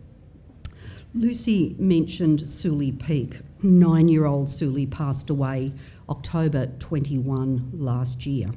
Lucy 1.14 1.74
mentioned 1.78 2.46
Suli 2.48 2.92
Peak. 2.92 3.40
Nine-year-old 3.62 4.50
Suli 4.50 4.84
passed 4.84 5.30
away 5.30 5.72
October 6.10 6.66
21 6.78 7.70
last 7.72 8.26
year. 8.26 8.50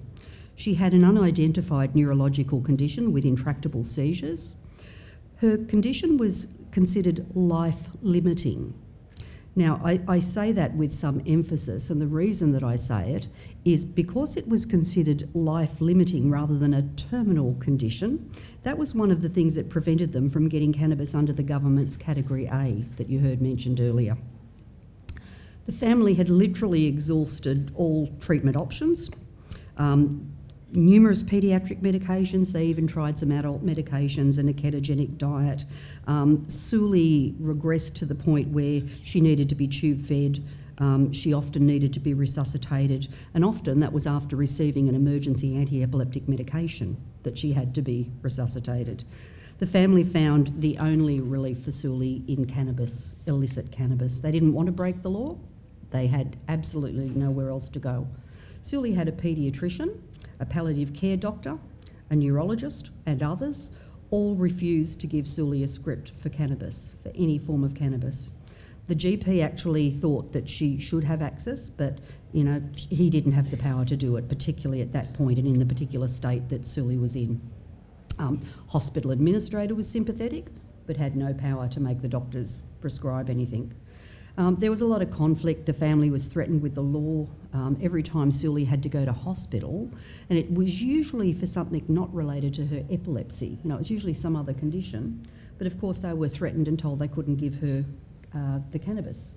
She 0.55 0.74
had 0.74 0.93
an 0.93 1.05
unidentified 1.05 1.95
neurological 1.95 2.59
condition 2.59 3.13
with 3.13 3.24
intractable 3.24 3.86
seizures. 3.86 4.55
Her 5.38 5.57
condition 5.57 6.17
was 6.17 6.50
considered 6.72 7.26
life 7.36 7.90
limiting. 8.02 8.74
Now, 9.56 9.82
I, 9.84 10.00
I, 10.08 10.20
say 10.20 10.52
that 10.54 10.76
with 10.76 10.94
some 10.94 11.22
emphasis, 11.26 11.90
and 11.90 12.00
the 12.00 12.08
reason 12.08 12.54
that 12.54 12.64
I 12.64 12.76
say 12.76 13.12
it 13.12 13.28
is 13.66 13.84
because 13.84 14.38
it 14.38 14.48
was 14.48 14.66
considered 14.66 15.28
life 15.36 15.82
limiting 15.82 16.30
rather 16.30 16.58
than 16.58 16.74
a 16.74 16.84
terminal 16.84 17.56
condition. 17.56 18.32
That 18.64 18.78
was 18.78 18.94
one 18.94 19.12
of 19.12 19.22
the 19.22 19.28
things 19.28 19.56
that 19.56 19.70
prevented 19.70 20.14
them 20.14 20.30
from 20.30 20.48
getting 20.48 20.72
cannabis 20.72 21.14
under 21.16 21.34
the 21.34 21.44
government's 21.44 21.98
Category 21.98 22.46
A 22.46 22.86
that 22.98 23.10
you 23.10 23.20
heard 23.20 23.42
mentioned 23.42 23.82
earlier. 23.82 24.18
The 25.66 25.72
family 25.74 26.14
had 26.14 26.30
literally 26.30 26.86
exhausted 26.86 27.72
all 27.76 28.08
treatment 28.20 28.56
options. 28.56 29.10
Um, 29.78 30.32
numerous 30.72 31.24
paediatric 31.24 31.82
medications. 31.82 32.52
They 32.52 32.66
even 32.66 32.88
tried 32.88 33.18
some 33.18 33.32
adult 33.32 33.66
medications 33.66 34.38
and 34.38 34.50
a 34.50 34.54
ketogenic 34.54 35.18
diet. 35.18 35.66
Um, 36.08 36.48
Suli 36.48 37.36
regressed 37.42 37.94
to 37.96 38.06
the 38.06 38.16
point 38.16 38.50
where 38.50 38.82
she 39.04 39.22
needed 39.22 39.50
to 39.50 39.56
be 39.56 39.68
tube 39.68 40.06
fed. 40.06 40.44
Um, 40.78 41.12
she 41.12 41.34
often 41.34 41.66
needed 41.68 41.94
to 41.94 42.00
be 42.00 42.14
resuscitated, 42.14 43.10
and 43.34 43.44
often 43.44 43.82
that 43.82 43.92
was 43.92 44.08
after 44.08 44.38
receiving 44.38 44.88
an 44.88 44.96
emergency 44.96 45.58
anti 45.58 45.84
epileptic 45.84 46.30
medication 46.30 46.96
that 47.24 47.38
she 47.38 47.52
had 47.52 47.76
to 47.76 47.82
be 47.82 48.10
resuscitated. 48.22 49.04
The 49.58 49.68
family 49.68 50.06
found 50.06 50.62
the 50.62 50.78
only 50.78 51.20
relief 51.20 51.66
for 51.66 51.72
Suli 51.72 52.24
in 52.30 52.46
cannabis, 52.46 53.14
illicit 53.26 53.74
cannabis. 53.74 54.22
They 54.22 54.32
didn't 54.32 54.54
want 54.54 54.68
to 54.68 54.72
break 54.72 55.02
the 55.02 55.10
law, 55.10 55.38
they 55.92 56.08
had 56.08 56.38
absolutely 56.48 57.10
nowhere 57.10 57.50
else 57.50 57.68
to 57.70 57.80
go. 57.80 58.08
Suli 58.62 58.94
had 58.94 59.08
a 59.08 59.12
paediatrician 59.12 60.00
a 60.39 60.46
palliative 60.46 60.93
care 60.93 61.17
doctor, 61.17 61.58
a 62.10 62.15
neurologist, 62.15 62.91
and 63.05 63.22
others 63.22 63.69
all 64.12 64.36
refused 64.36 65.00
to 65.00 65.08
give 65.08 65.27
Suli 65.27 65.63
a 65.63 65.67
script 65.67 66.12
for 66.19 66.29
cannabis, 66.29 66.96
for 67.03 67.12
any 67.15 67.38
form 67.38 67.63
of 67.63 67.75
cannabis. 67.75 68.31
The 68.88 68.96
GP 68.96 69.43
actually 69.43 69.91
thought 69.91 70.34
that 70.34 70.50
she 70.50 70.79
should 70.79 71.03
have 71.03 71.22
access, 71.22 71.69
but 71.69 72.00
you 72.34 72.43
know 72.43 72.62
he 72.74 73.10
didn't 73.10 73.34
have 73.34 73.51
the 73.51 73.58
power 73.58 73.86
to 73.86 73.96
do 73.96 74.15
it, 74.17 74.27
particularly 74.27 74.81
at 74.81 74.91
that 74.93 75.13
point 75.13 75.38
and 75.38 75.48
in 75.48 75.60
the 75.60 75.65
particular 75.65 76.08
state 76.08 76.50
that 76.50 76.65
Suli 76.65 76.98
was 76.98 77.15
in. 77.15 77.39
Um, 78.17 78.39
hospital 78.67 79.12
administrator 79.12 79.75
was 79.75 79.88
sympathetic, 79.88 80.48
but 80.88 80.98
had 80.98 81.15
no 81.15 81.36
power 81.36 81.67
to 81.67 81.79
make 81.79 82.01
the 82.01 82.08
doctors 82.08 82.63
prescribe 82.81 83.29
anything. 83.29 83.74
Um, 84.39 84.55
there 84.55 84.69
was 84.69 84.79
a 84.79 84.86
lot 84.86 85.01
of 85.01 85.12
conflict. 85.12 85.65
The 85.65 85.74
family 85.74 86.10
was 86.10 86.27
threatened 86.27 86.62
with 86.62 86.75
the 86.75 86.81
law 86.81 87.27
um, 87.53 87.77
every 87.84 88.01
time 88.01 88.31
Suli 88.31 88.63
had 88.63 88.81
to 88.84 88.89
go 88.89 89.03
to 89.03 89.12
hospital, 89.12 89.91
and 90.29 90.39
it 90.39 90.51
was 90.53 90.81
usually 90.81 91.34
for 91.34 91.46
something 91.46 91.84
not 91.89 92.12
related 92.15 92.53
to 92.53 92.65
her 92.67 92.86
epilepsy. 92.89 93.60
You 93.62 93.69
know, 93.69 93.75
it 93.75 93.79
was 93.79 93.91
usually 93.91 94.13
some 94.13 94.38
other 94.38 94.53
condition, 94.53 95.27
but 95.58 95.67
of 95.67 95.77
course 95.77 96.00
they 96.00 96.13
were 96.13 96.29
threatened 96.29 96.69
and 96.69 96.79
told 96.79 97.00
they 97.00 97.10
couldn't 97.10 97.36
give 97.36 97.55
her 97.55 97.84
uh, 98.34 98.60
the 98.72 98.79
cannabis. 98.79 99.36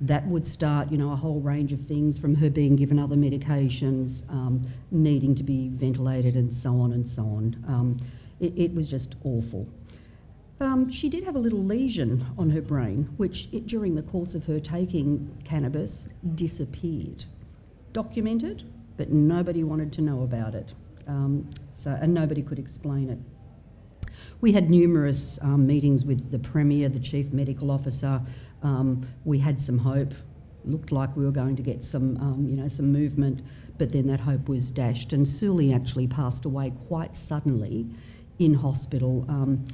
That 0.00 0.24
would 0.28 0.46
start, 0.46 0.92
you 0.92 0.98
know, 0.98 1.10
a 1.10 1.16
whole 1.16 1.40
range 1.40 1.72
of 1.72 1.84
things 1.84 2.16
from 2.16 2.36
her 2.36 2.48
being 2.48 2.76
given 2.76 3.00
other 3.00 3.16
medications, 3.16 4.22
um, 4.30 4.64
needing 4.92 5.34
to 5.34 5.42
be 5.42 5.68
ventilated, 5.68 6.36
and 6.36 6.52
so 6.52 6.78
on 6.78 6.92
and 6.92 7.04
so 7.04 7.22
on. 7.22 7.64
Um, 7.66 8.00
it, 8.38 8.52
it 8.56 8.72
was 8.72 8.86
just 8.86 9.16
awful. 9.24 9.66
Um, 10.60 10.90
she 10.90 11.08
did 11.08 11.24
have 11.24 11.36
a 11.36 11.38
little 11.38 11.62
lesion 11.62 12.26
on 12.36 12.50
her 12.50 12.60
brain, 12.60 13.08
which 13.16 13.48
it, 13.52 13.66
during 13.66 13.94
the 13.94 14.02
course 14.02 14.34
of 14.34 14.44
her 14.46 14.58
taking 14.58 15.40
cannabis 15.44 16.08
disappeared. 16.34 17.24
Documented, 17.92 18.64
but 18.96 19.10
nobody 19.10 19.62
wanted 19.62 19.92
to 19.94 20.02
know 20.02 20.22
about 20.22 20.54
it. 20.54 20.74
Um, 21.06 21.50
so, 21.74 21.96
and 22.00 22.12
nobody 22.12 22.42
could 22.42 22.58
explain 22.58 23.08
it. 23.08 23.18
We 24.40 24.52
had 24.52 24.68
numerous 24.68 25.38
um, 25.42 25.66
meetings 25.66 26.04
with 26.04 26.30
the 26.30 26.38
Premier, 26.38 26.88
the 26.88 26.98
Chief 26.98 27.32
Medical 27.32 27.70
Officer. 27.70 28.20
Um, 28.62 29.08
we 29.24 29.38
had 29.38 29.60
some 29.60 29.78
hope. 29.78 30.12
Looked 30.64 30.90
like 30.90 31.16
we 31.16 31.24
were 31.24 31.30
going 31.30 31.54
to 31.56 31.62
get 31.62 31.84
some, 31.84 32.16
um, 32.16 32.46
you 32.48 32.56
know, 32.56 32.68
some 32.68 32.92
movement, 32.92 33.42
but 33.78 33.92
then 33.92 34.08
that 34.08 34.20
hope 34.20 34.48
was 34.48 34.72
dashed. 34.72 35.12
And 35.12 35.26
Suli 35.26 35.72
actually 35.72 36.08
passed 36.08 36.44
away 36.44 36.72
quite 36.88 37.16
suddenly 37.16 37.86
in 38.38 38.54
hospital. 38.54 39.24
Um, 39.28 39.64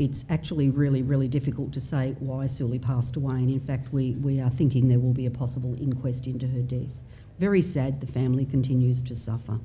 it's 0.00 0.24
actually 0.30 0.70
really, 0.70 1.02
really 1.02 1.28
difficult 1.28 1.72
to 1.74 1.80
say 1.80 2.16
why 2.20 2.46
Suli 2.46 2.78
passed 2.78 3.16
away, 3.16 3.34
and 3.34 3.50
in 3.50 3.60
fact, 3.60 3.92
we, 3.92 4.12
we 4.12 4.40
are 4.40 4.48
thinking 4.48 4.88
there 4.88 4.98
will 4.98 5.12
be 5.12 5.26
a 5.26 5.30
possible 5.30 5.76
inquest 5.78 6.26
into 6.26 6.48
her 6.48 6.62
death. 6.62 6.88
Very 7.38 7.60
sad, 7.60 8.00
the 8.00 8.06
family 8.06 8.46
continues 8.46 9.02
to 9.02 9.14
suffer. 9.14 9.60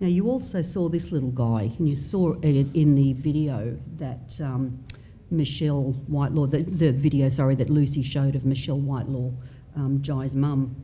Now, 0.00 0.08
you 0.08 0.28
also 0.30 0.62
saw 0.62 0.88
this 0.88 1.12
little 1.12 1.30
guy, 1.30 1.70
and 1.78 1.86
you 1.86 1.94
saw 1.94 2.32
it 2.40 2.66
in 2.74 2.94
the 2.94 3.12
video 3.12 3.78
that 3.98 4.40
um, 4.42 4.82
Michelle 5.30 5.92
Whitelaw, 6.08 6.46
the, 6.46 6.62
the, 6.62 6.92
video, 6.92 7.28
sorry, 7.28 7.56
that 7.56 7.68
Lucy 7.68 8.02
showed 8.02 8.36
of 8.36 8.46
Michelle 8.46 8.80
Whitelaw, 8.80 9.32
um, 9.74 10.00
Jai's 10.00 10.34
mum. 10.34 10.74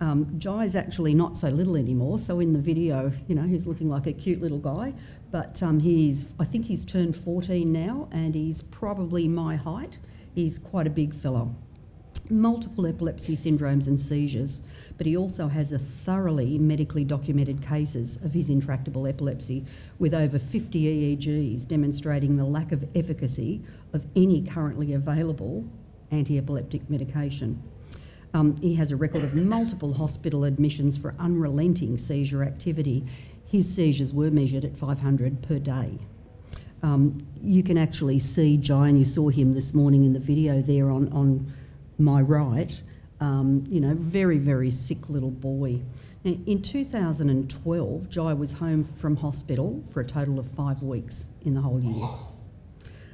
Um, 0.00 0.38
Jai's 0.38 0.74
actually 0.74 1.14
not 1.14 1.36
so 1.36 1.48
little 1.48 1.76
anymore, 1.76 2.18
so 2.18 2.40
in 2.40 2.52
the 2.52 2.58
video, 2.58 3.12
you 3.28 3.34
know, 3.34 3.44
he's 3.44 3.66
looking 3.66 3.88
like 3.88 4.06
a 4.06 4.12
cute 4.12 4.40
little 4.40 4.58
guy, 4.58 4.92
but 5.30 5.62
um, 5.62 5.80
he's, 5.80 6.26
I 6.38 6.44
think 6.44 6.66
he's 6.66 6.84
turned 6.84 7.16
14 7.16 7.70
now, 7.72 8.08
and 8.10 8.34
he's 8.34 8.62
probably 8.62 9.28
my 9.28 9.56
height. 9.56 9.98
He's 10.34 10.58
quite 10.58 10.86
a 10.86 10.90
big 10.90 11.14
fellow. 11.14 11.54
Multiple 12.28 12.86
epilepsy 12.86 13.36
syndromes 13.36 13.86
and 13.86 14.00
seizures, 14.00 14.62
but 14.96 15.06
he 15.06 15.16
also 15.16 15.48
has 15.48 15.72
a 15.72 15.78
thoroughly 15.78 16.58
medically 16.58 17.04
documented 17.04 17.62
cases 17.62 18.16
of 18.24 18.32
his 18.32 18.48
intractable 18.48 19.06
epilepsy 19.06 19.64
with 19.98 20.14
over 20.14 20.38
50 20.38 21.16
EEGs 21.16 21.68
demonstrating 21.68 22.36
the 22.36 22.44
lack 22.44 22.72
of 22.72 22.84
efficacy 22.96 23.62
of 23.92 24.06
any 24.16 24.42
currently 24.42 24.92
available 24.92 25.64
anti 26.10 26.38
epileptic 26.38 26.88
medication. 26.88 27.62
Um, 28.34 28.56
he 28.56 28.74
has 28.74 28.90
a 28.90 28.96
record 28.96 29.24
of 29.24 29.34
multiple 29.34 29.94
hospital 29.94 30.44
admissions 30.44 30.98
for 30.98 31.14
unrelenting 31.18 31.96
seizure 31.96 32.42
activity 32.42 33.06
his 33.54 33.72
seizures 33.72 34.12
were 34.12 34.32
measured 34.32 34.64
at 34.64 34.76
500 34.76 35.40
per 35.40 35.60
day. 35.60 35.96
Um, 36.82 37.24
you 37.40 37.62
can 37.62 37.78
actually 37.78 38.18
see 38.18 38.56
Jai, 38.56 38.88
and 38.88 38.98
you 38.98 39.04
saw 39.04 39.28
him 39.28 39.54
this 39.54 39.72
morning 39.72 40.04
in 40.04 40.12
the 40.12 40.18
video 40.18 40.60
there 40.60 40.90
on, 40.90 41.08
on 41.12 41.52
my 41.96 42.20
right, 42.20 42.82
um, 43.20 43.64
you 43.68 43.80
know, 43.80 43.94
very, 43.94 44.38
very 44.38 44.72
sick 44.72 45.08
little 45.08 45.30
boy. 45.30 45.80
Now, 46.24 46.36
in 46.46 46.62
2012, 46.62 48.10
Jai 48.10 48.34
was 48.34 48.54
home 48.54 48.82
from 48.82 49.16
hospital 49.16 49.84
for 49.90 50.00
a 50.00 50.04
total 50.04 50.40
of 50.40 50.50
five 50.50 50.82
weeks 50.82 51.28
in 51.42 51.54
the 51.54 51.60
whole 51.60 51.80
year. 51.80 52.08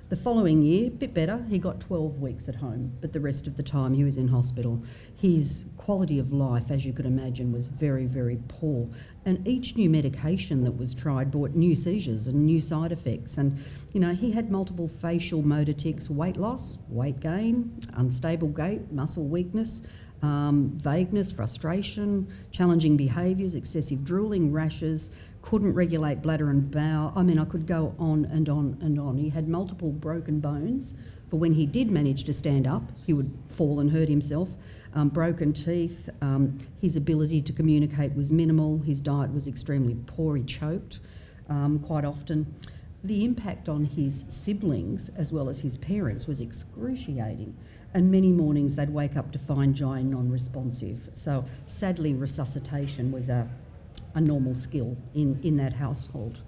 The 0.09 0.17
following 0.17 0.63
year, 0.63 0.89
a 0.89 0.91
bit 0.91 1.13
better, 1.13 1.45
he 1.51 1.59
got 1.59 1.81
12 1.81 2.19
weeks 2.19 2.49
at 2.49 2.57
home, 2.57 2.95
but 3.01 3.13
the 3.13 3.21
rest 3.21 3.47
of 3.47 3.57
the 3.57 3.63
time 3.63 3.95
he 3.95 4.03
was 4.03 4.17
in 4.17 4.27
hospital. 4.27 4.83
His 5.21 5.67
quality 5.77 6.19
of 6.19 6.33
life, 6.33 6.71
as 6.71 6.87
you 6.87 6.95
could 6.95 7.05
imagine, 7.05 7.53
was 7.53 7.67
very, 7.67 8.07
very 8.07 8.39
poor. 8.49 8.89
And 9.27 9.47
each 9.47 9.77
new 9.77 9.91
medication 9.91 10.65
that 10.65 10.79
was 10.79 10.95
tried 10.95 11.31
brought 11.31 11.51
new 11.51 11.77
seizures 11.77 12.27
and 12.27 12.47
new 12.47 12.59
side 12.59 12.91
effects. 12.91 13.37
And, 13.37 13.63
you 13.93 14.01
know, 14.01 14.15
he 14.15 14.31
had 14.31 14.51
multiple 14.51 14.89
facial 14.89 15.43
motor 15.43 15.75
tics, 15.75 16.09
weight 16.09 16.39
loss, 16.39 16.79
weight 16.89 17.21
gain, 17.21 17.79
unstable 17.97 18.49
gait, 18.49 18.91
muscle 18.93 19.25
weakness, 19.25 19.83
um, 20.23 20.71
vagueness, 20.77 21.31
frustration, 21.31 22.27
challenging 22.51 22.97
behaviours, 22.97 23.55
excessive 23.55 24.03
drooling, 24.03 24.53
rashes, 24.53 25.11
couldn't 25.43 25.75
regulate 25.75 26.23
bladder 26.23 26.49
and 26.49 26.71
bowel. 26.71 27.13
I 27.15 27.23
mean, 27.23 27.39
I 27.39 27.45
could 27.45 27.67
go 27.67 27.95
on 27.99 28.25
and 28.27 28.49
on 28.49 28.79
and 28.81 28.99
on. 28.99 29.19
He 29.19 29.29
had 29.29 29.49
multiple 29.49 29.91
broken 29.91 30.41
bones, 30.41 30.95
but 31.29 31.37
when 31.37 31.53
he 31.53 31.67
did 31.67 31.91
manage 31.91 32.25
to 32.25 32.33
stand 32.33 32.67
up, 32.67 32.91
he 33.07 33.13
would 33.13 33.31
fall 33.51 33.81
and 33.81 33.91
hurt 33.91 34.09
himself. 34.09 34.49
Um, 34.95 35.09
broken 35.09 35.53
teeth, 35.53 36.09
um, 36.21 36.59
his 36.81 36.97
ability 36.97 37.43
to 37.43 37.53
communicate 37.53 38.15
was 38.15 38.33
minimal, 38.33 38.79
his 38.79 39.01
diet 39.01 39.33
was 39.33 39.47
extremely 39.47 39.97
poor, 40.07 40.37
he 40.37 40.43
choked 40.43 40.99
um, 41.49 41.79
quite 41.79 42.05
often. 42.05 42.53
The 43.05 43.25
impact 43.25 43.69
on 43.69 43.85
his 43.85 44.25
siblings 44.29 45.09
as 45.17 45.33
well 45.33 45.49
as 45.49 45.61
his 45.61 45.77
parents 45.77 46.27
was 46.27 46.41
excruciating, 46.41 47.57
and 47.95 48.11
many 48.11 48.33
mornings 48.33 48.77
they'd 48.77 48.91
wake 48.91 49.17
up 49.17 49.33
to 49.33 49.39
find 49.39 49.75
Jai 49.75 50.03
non 50.03 50.31
responsive. 50.31 51.09
So, 51.15 51.45
sadly, 51.67 52.13
resuscitation 52.15 53.11
was 53.13 53.29
a 53.29 53.49
a 54.15 54.21
normal 54.21 54.55
skill 54.55 54.97
in, 55.15 55.39
in 55.43 55.57
that 55.57 55.73
household. 55.73 56.43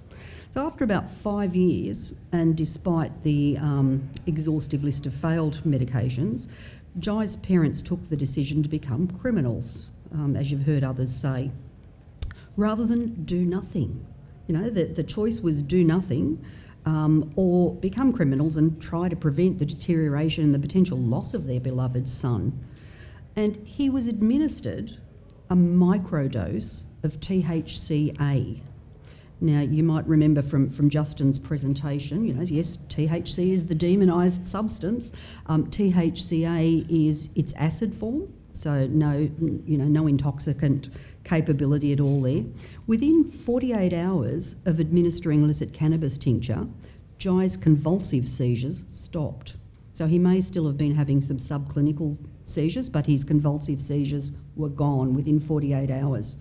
So, 0.50 0.66
after 0.66 0.84
about 0.84 1.10
five 1.10 1.56
years, 1.56 2.14
and 2.32 2.56
despite 2.56 3.22
the 3.22 3.56
um, 3.58 4.10
exhaustive 4.26 4.84
list 4.84 5.06
of 5.06 5.14
failed 5.14 5.62
medications, 5.64 6.48
Jai's 6.98 7.36
parents 7.36 7.80
took 7.80 8.08
the 8.08 8.16
decision 8.16 8.62
to 8.62 8.68
become 8.68 9.08
criminals, 9.08 9.88
um, 10.12 10.36
as 10.36 10.50
you've 10.50 10.66
heard 10.66 10.84
others 10.84 11.14
say, 11.14 11.50
rather 12.56 12.86
than 12.86 13.24
do 13.24 13.44
nothing. 13.44 14.06
You 14.46 14.56
know, 14.58 14.70
the, 14.70 14.84
the 14.84 15.02
choice 15.02 15.40
was 15.40 15.62
do 15.62 15.84
nothing 15.84 16.44
um, 16.84 17.32
or 17.36 17.74
become 17.74 18.12
criminals 18.12 18.56
and 18.56 18.80
try 18.80 19.08
to 19.08 19.16
prevent 19.16 19.58
the 19.58 19.64
deterioration 19.64 20.44
and 20.44 20.52
the 20.52 20.58
potential 20.58 20.98
loss 20.98 21.32
of 21.32 21.46
their 21.46 21.60
beloved 21.60 22.08
son. 22.08 22.58
And 23.36 23.56
he 23.64 23.88
was 23.88 24.06
administered 24.06 24.98
a 25.48 25.54
microdose 25.54 26.84
of 27.02 27.20
THCA. 27.20 28.60
Now, 29.42 29.60
you 29.60 29.82
might 29.82 30.06
remember 30.06 30.40
from, 30.40 30.70
from 30.70 30.88
Justin's 30.88 31.36
presentation, 31.36 32.24
you 32.24 32.32
know, 32.32 32.42
yes, 32.42 32.78
THC 32.88 33.50
is 33.50 33.66
the 33.66 33.74
demonised 33.74 34.46
substance. 34.46 35.12
Um, 35.46 35.66
THCA 35.66 36.86
is 36.88 37.28
its 37.34 37.52
acid 37.54 37.92
form, 37.92 38.32
so 38.52 38.86
no, 38.86 39.28
you 39.66 39.76
know, 39.76 39.86
no 39.86 40.06
intoxicant 40.06 40.90
capability 41.24 41.92
at 41.92 41.98
all 41.98 42.22
there. 42.22 42.44
Within 42.86 43.32
48 43.32 43.92
hours 43.92 44.54
of 44.64 44.78
administering 44.78 45.42
illicit 45.42 45.72
cannabis 45.72 46.18
tincture, 46.18 46.68
Jai's 47.18 47.56
convulsive 47.56 48.28
seizures 48.28 48.84
stopped. 48.90 49.56
So 49.92 50.06
he 50.06 50.20
may 50.20 50.40
still 50.40 50.68
have 50.68 50.76
been 50.76 50.94
having 50.94 51.20
some 51.20 51.38
subclinical 51.38 52.16
seizures, 52.44 52.88
but 52.88 53.06
his 53.06 53.24
convulsive 53.24 53.82
seizures 53.82 54.30
were 54.54 54.68
gone 54.68 55.14
within 55.14 55.40
48 55.40 55.90
hours. 55.90 56.36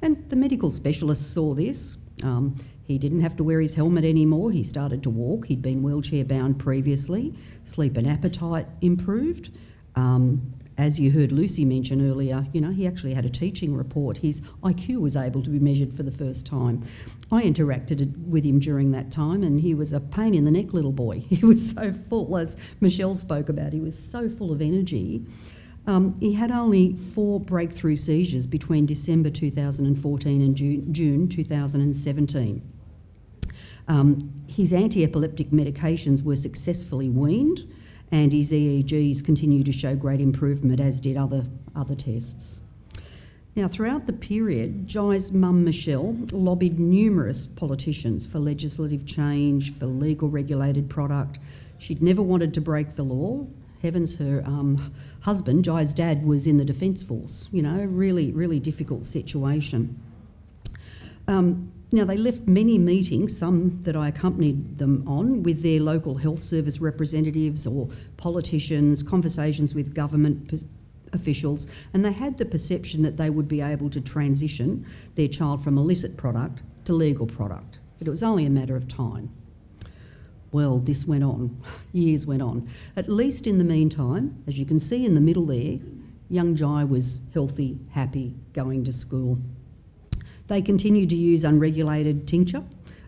And 0.00 0.26
the 0.30 0.36
medical 0.36 0.70
specialist 0.70 1.34
saw 1.34 1.52
this. 1.52 1.98
Um, 2.24 2.56
he 2.84 2.98
didn't 2.98 3.20
have 3.20 3.36
to 3.36 3.44
wear 3.44 3.60
his 3.60 3.74
helmet 3.74 4.04
anymore. 4.04 4.50
He 4.50 4.64
started 4.64 5.02
to 5.04 5.10
walk. 5.10 5.46
He'd 5.46 5.62
been 5.62 5.82
wheelchair 5.82 6.24
bound 6.24 6.58
previously. 6.58 7.34
Sleep 7.64 7.96
and 7.96 8.06
appetite 8.06 8.66
improved. 8.80 9.50
Um, 9.94 10.54
as 10.80 10.98
you 10.98 11.10
heard 11.10 11.30
Lucy 11.30 11.64
mention 11.64 12.10
earlier, 12.10 12.46
you 12.54 12.60
know, 12.60 12.70
he 12.70 12.86
actually 12.86 13.12
had 13.12 13.26
a 13.26 13.28
teaching 13.28 13.76
report. 13.76 14.16
His 14.16 14.40
IQ 14.62 15.00
was 15.00 15.14
able 15.14 15.42
to 15.42 15.50
be 15.50 15.58
measured 15.58 15.94
for 15.94 16.02
the 16.02 16.10
first 16.10 16.46
time. 16.46 16.82
I 17.30 17.42
interacted 17.42 18.16
with 18.26 18.44
him 18.44 18.58
during 18.58 18.90
that 18.92 19.12
time, 19.12 19.42
and 19.42 19.60
he 19.60 19.74
was 19.74 19.92
a 19.92 20.00
pain 20.00 20.34
in 20.34 20.44
the 20.44 20.50
neck 20.50 20.72
little 20.72 20.92
boy. 20.92 21.20
He 21.28 21.44
was 21.44 21.70
so 21.70 21.92
full, 21.92 22.36
as 22.36 22.56
Michelle 22.80 23.14
spoke 23.14 23.48
about, 23.48 23.72
he 23.72 23.80
was 23.80 23.96
so 23.96 24.28
full 24.28 24.52
of 24.52 24.60
energy. 24.62 25.24
Um, 25.90 26.16
he 26.20 26.34
had 26.34 26.52
only 26.52 26.94
four 26.94 27.40
breakthrough 27.40 27.96
seizures 27.96 28.46
between 28.46 28.86
December 28.86 29.28
2014 29.28 30.40
and 30.40 30.56
June, 30.56 30.94
June 30.94 31.28
2017. 31.28 32.62
Um, 33.88 34.32
his 34.46 34.72
anti 34.72 35.02
epileptic 35.02 35.50
medications 35.50 36.22
were 36.22 36.36
successfully 36.36 37.08
weaned 37.08 37.68
and 38.12 38.32
his 38.32 38.52
EEGs 38.52 39.24
continue 39.24 39.64
to 39.64 39.72
show 39.72 39.96
great 39.96 40.20
improvement, 40.20 40.78
as 40.78 41.00
did 41.00 41.16
other, 41.16 41.44
other 41.74 41.96
tests. 41.96 42.60
Now, 43.56 43.66
throughout 43.66 44.06
the 44.06 44.12
period, 44.12 44.86
Jai's 44.86 45.32
mum 45.32 45.64
Michelle 45.64 46.16
lobbied 46.30 46.78
numerous 46.78 47.46
politicians 47.46 48.28
for 48.28 48.38
legislative 48.38 49.06
change, 49.06 49.74
for 49.74 49.86
legal 49.86 50.28
regulated 50.28 50.88
product. 50.88 51.40
She'd 51.78 52.00
never 52.00 52.22
wanted 52.22 52.54
to 52.54 52.60
break 52.60 52.94
the 52.94 53.02
law. 53.02 53.44
Heavens, 53.82 54.16
her 54.16 54.42
um, 54.44 54.92
husband, 55.20 55.64
Jai's 55.64 55.94
dad, 55.94 56.24
was 56.24 56.46
in 56.46 56.56
the 56.56 56.64
Defence 56.64 57.02
Force. 57.02 57.48
You 57.52 57.62
know, 57.62 57.84
really, 57.84 58.32
really 58.32 58.60
difficult 58.60 59.06
situation. 59.06 59.98
Um, 61.26 61.72
now, 61.92 62.04
they 62.04 62.16
left 62.16 62.46
many 62.46 62.78
meetings, 62.78 63.36
some 63.36 63.80
that 63.82 63.96
I 63.96 64.08
accompanied 64.08 64.78
them 64.78 65.02
on, 65.08 65.42
with 65.42 65.62
their 65.62 65.80
local 65.80 66.14
health 66.14 66.42
service 66.42 66.80
representatives 66.80 67.66
or 67.66 67.88
politicians, 68.16 69.02
conversations 69.02 69.74
with 69.74 69.92
government 69.92 70.64
officials, 71.12 71.66
and 71.92 72.04
they 72.04 72.12
had 72.12 72.38
the 72.38 72.44
perception 72.44 73.02
that 73.02 73.16
they 73.16 73.30
would 73.30 73.48
be 73.48 73.60
able 73.60 73.90
to 73.90 74.00
transition 74.00 74.86
their 75.16 75.26
child 75.26 75.64
from 75.64 75.78
illicit 75.78 76.16
product 76.16 76.62
to 76.84 76.92
legal 76.92 77.26
product. 77.26 77.78
But 77.98 78.06
it 78.06 78.10
was 78.10 78.22
only 78.22 78.46
a 78.46 78.50
matter 78.50 78.76
of 78.76 78.86
time. 78.86 79.30
Well, 80.52 80.78
this 80.78 81.06
went 81.06 81.22
on, 81.22 81.62
years 81.92 82.26
went 82.26 82.42
on. 82.42 82.68
At 82.96 83.08
least 83.08 83.46
in 83.46 83.58
the 83.58 83.64
meantime, 83.64 84.42
as 84.46 84.58
you 84.58 84.66
can 84.66 84.80
see 84.80 85.04
in 85.04 85.14
the 85.14 85.20
middle 85.20 85.46
there, 85.46 85.78
young 86.28 86.56
Jai 86.56 86.84
was 86.84 87.20
healthy, 87.32 87.78
happy, 87.90 88.34
going 88.52 88.84
to 88.84 88.92
school. 88.92 89.38
They 90.48 90.60
continued 90.60 91.10
to 91.10 91.16
use 91.16 91.44
unregulated 91.44 92.26
tincture, 92.26 92.64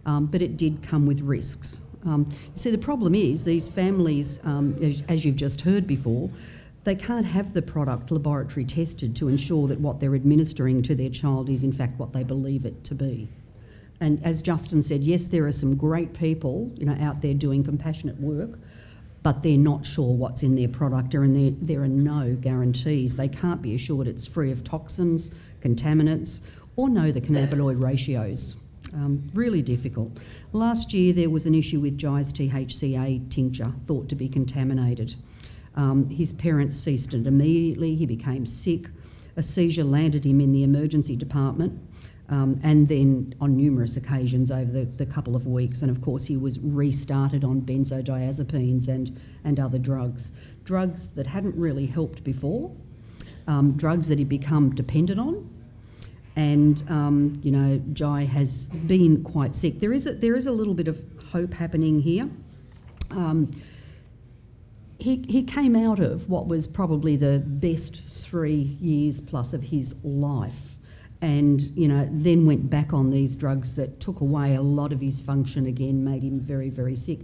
um, 0.07 0.27
but 0.27 0.43
it 0.43 0.57
did 0.57 0.83
come 0.83 1.07
with 1.07 1.21
risks. 1.21 1.81
Um, 2.05 2.29
you 2.31 2.59
see, 2.61 2.71
the 2.71 2.79
problem 2.79 3.15
is 3.15 3.45
these 3.45 3.69
families, 3.69 4.41
um, 4.45 4.77
as, 4.83 5.03
as 5.09 5.25
you've 5.25 5.37
just 5.37 5.63
heard 5.63 5.87
before, 5.87 6.31
they 6.85 6.95
can't 6.95 7.27
have 7.27 7.53
the 7.53 7.63
product 7.63 8.11
laboratory 8.11 8.65
tested 8.65 9.15
to 9.17 9.29
ensure 9.29 9.69
that 9.69 9.81
what 9.81 10.01
they're 10.01 10.15
administering 10.15 10.83
to 10.83 10.95
their 10.95 11.11
child 11.11 11.49
is 11.49 11.63
in 11.63 11.73
fact 11.73 11.99
what 11.99 12.13
they 12.13 12.25
believe 12.25 12.65
it 12.65 12.83
to 12.85 12.95
be. 12.95 13.29
And 14.03 14.21
as 14.25 14.43
Justin 14.43 14.83
said, 14.83 15.05
yes, 15.05 15.29
there 15.29 15.47
are 15.47 15.53
some 15.53 15.77
great 15.77 16.13
people, 16.13 16.73
you 16.77 16.85
know, 16.85 16.97
out 17.01 17.23
there 17.23 17.35
doing 17.35 17.63
compassionate 17.63 18.19
work, 18.19 18.59
but 19.23 19.45
they're 19.45 19.57
not 19.57 19.87
sure 19.87 20.13
what's 20.13 20.43
in 20.43 20.57
their 20.57 20.67
product, 20.67 21.15
and 21.15 21.37
there, 21.37 21.53
there 21.63 21.85
are 21.85 21.89
no 21.89 22.37
guarantees. 22.41 23.15
They 23.15 23.29
can't 23.29 23.63
be 23.63 23.77
assured 23.77 24.09
it's 24.09 24.27
free 24.27 24.51
of 24.51 24.65
toxins, 24.65 25.31
contaminants, 25.61 26.41
or 26.75 26.89
know 26.89 27.13
the 27.13 27.21
cannabinoid 27.21 27.81
ratios. 27.81 28.57
Um, 28.93 29.31
really 29.35 29.63
difficult. 29.63 30.19
Last 30.53 30.93
year 30.93 31.13
there 31.13 31.31
was 31.31 31.47
an 31.47 31.55
issue 31.55 31.79
with 31.79 31.97
Jai's 31.97 32.33
THCA 32.33 33.31
tincture 33.31 33.73
thought 33.87 34.09
to 34.09 34.17
be 34.17 34.29
contaminated. 34.29 35.15
Um, 35.77 36.11
his 36.11 36.33
parents 36.33 36.77
ceased 36.77 37.15
it 37.15 37.29
immediately, 37.29 37.95
he 37.95 38.07
became 38.07 38.47
sick. 38.47 38.89
A 39.37 39.43
seizure 39.43 39.85
landed 39.85 40.27
him 40.27 40.41
in 40.41 40.51
the 40.51 40.65
emergency 40.65 41.15
department. 41.15 41.81
Um, 42.33 42.59
and 42.63 42.89
then 42.89 43.35
on 43.43 43.59
numerous 43.59 43.99
occasions 43.99 44.51
over 44.51 44.73
the, 44.73 44.87
the, 44.87 45.05
couple 45.05 45.37
of 45.37 45.47
weeks. 45.47 45.83
And 45.83 45.91
of 45.91 46.01
course, 46.01 46.25
he 46.25 46.39
was 46.39 46.59
restarted 46.61 47.45
on 47.45 47.61
benzodiazepines 47.61 48.89
and, 48.89 49.21
and 49.45 49.61
other 49.61 49.77
drugs. 49.77 50.33
Drugs 50.65 51.13
that 51.13 51.27
hadn't 51.27 51.55
really 51.57 51.85
helped 51.85 52.25
before, 52.25 52.75
um, 53.47 53.77
drugs 53.77 54.09
that 54.09 54.19
he'd 54.19 54.31
become 54.31 54.75
dependent 54.75 55.21
on, 55.21 55.47
and 56.37 56.83
um, 56.89 57.39
you 57.43 57.51
know 57.51 57.83
Jai 57.93 58.25
has 58.25 58.69
been 58.69 59.23
quite 59.23 59.55
sick. 59.55 59.81
There 59.81 59.93
is 59.93 60.07
a, 60.07 60.15
there 60.15 60.35
is 60.35 60.47
a 60.47 60.53
little 60.53 60.75
bit 60.75 60.89
of 60.89 61.03
hope 61.33 61.53
happening 61.53 62.01
here. 62.01 62.31
Um, 63.11 63.51
he 64.99 65.25
he 65.29 65.43
came 65.43 65.77
out 65.77 65.99
of 65.99 66.29
what 66.29 66.47
was 66.47 66.67
probably 66.67 67.17
the 67.17 67.43
best 67.45 68.01
three 68.09 68.77
years 68.81 69.21
plus 69.21 69.53
of 69.53 69.65
his 69.65 69.95
life, 70.03 70.72
and 71.23 71.63
you 71.77 71.87
know 71.87 72.07
then 72.11 72.45
went 72.45 72.69
back 72.69 72.93
on 72.93 73.11
these 73.11 73.37
drugs 73.37 73.77
that 73.77 74.01
took 74.01 74.21
away 74.21 74.57
a 74.57 74.61
lot 74.61 74.93
of 74.93 75.01
his 75.01 75.21
function 75.21 75.65
again, 75.67 76.05
made 76.05 76.23
him 76.23 76.41
very 76.41 76.69
very 76.69 76.97
sick. 76.97 77.21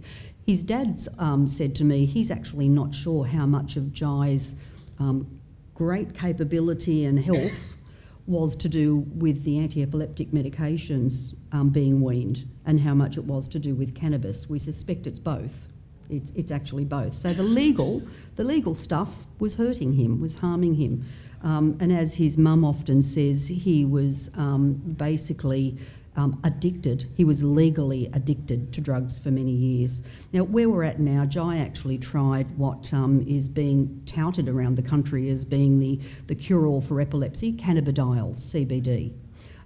His 0.47 0.63
dad 0.63 0.99
um, 1.19 1.45
said 1.45 1.75
to 1.75 1.83
me 1.83 2.05
he's 2.05 2.31
actually 2.31 2.69
not 2.69 2.95
sure 2.95 3.25
how 3.25 3.45
much 3.45 3.75
of 3.75 3.93
Jai's 3.93 4.55
um, 4.97 5.39
great 5.75 6.17
capability 6.17 7.05
and 7.05 7.19
health 7.19 7.75
was 8.25 8.55
to 8.55 8.69
do 8.69 9.05
with 9.15 9.43
the 9.43 9.59
anti 9.59 9.83
epileptic 9.83 10.31
medications 10.31 11.35
um, 11.51 11.69
being 11.69 12.01
weaned 12.01 12.47
and 12.65 12.79
how 12.79 12.93
much 12.93 13.17
it 13.17 13.25
was 13.25 13.47
to 13.49 13.59
do 13.59 13.75
with 13.75 13.93
cannabis. 13.93 14.47
We 14.47 14.59
suspect 14.59 15.07
it's 15.07 15.19
both. 15.19 15.67
It's, 16.09 16.31
it's 16.35 16.51
actually 16.51 16.85
both. 16.85 17.15
So 17.15 17.33
the 17.33 17.43
legal, 17.43 18.01
the 18.35 18.43
legal 18.43 18.73
stuff 18.73 19.27
was 19.39 19.55
hurting 19.55 19.93
him, 19.93 20.19
was 20.19 20.37
harming 20.37 20.75
him. 20.75 21.05
Um, 21.41 21.77
and 21.79 21.91
as 21.91 22.15
his 22.15 22.37
mum 22.37 22.65
often 22.65 23.01
says, 23.01 23.47
he 23.47 23.85
was 23.85 24.29
um, 24.35 24.73
basically 24.73 25.77
um, 26.15 26.39
addicted. 26.43 27.09
He 27.15 27.23
was 27.23 27.43
legally 27.43 28.09
addicted 28.13 28.73
to 28.73 28.81
drugs 28.81 29.19
for 29.19 29.31
many 29.31 29.51
years. 29.51 30.01
Now, 30.33 30.43
where 30.43 30.69
we're 30.69 30.83
at 30.83 30.99
now, 30.99 31.25
Jai 31.25 31.57
actually 31.57 31.97
tried 31.97 32.57
what 32.57 32.93
um, 32.93 33.25
is 33.27 33.47
being 33.47 34.01
touted 34.05 34.49
around 34.49 34.75
the 34.75 34.81
country 34.81 35.29
as 35.29 35.45
being 35.45 35.79
the, 35.79 35.99
the 36.27 36.35
cure 36.35 36.65
all 36.67 36.81
for 36.81 36.99
epilepsy 36.99 37.53
cannabidiol, 37.53 38.35
CBD, 38.35 39.13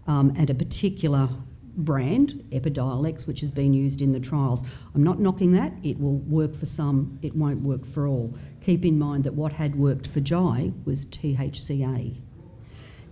um, 0.05 0.31
and 0.37 0.49
a 0.49 0.53
particular 0.53 1.29
brand, 1.75 2.43
Epidiolex, 2.51 3.25
which 3.27 3.39
has 3.39 3.51
been 3.51 3.73
used 3.73 4.01
in 4.01 4.11
the 4.11 4.19
trials. 4.19 4.63
I'm 4.93 5.03
not 5.03 5.19
knocking 5.19 5.51
that. 5.53 5.73
It 5.83 5.99
will 5.99 6.17
work 6.17 6.57
for 6.57 6.65
some, 6.65 7.19
it 7.21 7.35
won't 7.35 7.61
work 7.61 7.85
for 7.85 8.07
all. 8.07 8.33
Keep 8.65 8.85
in 8.85 8.97
mind 8.97 9.23
that 9.23 9.33
what 9.33 9.53
had 9.53 9.75
worked 9.75 10.07
for 10.07 10.19
Jai 10.19 10.71
was 10.85 11.05
THCA. 11.07 12.15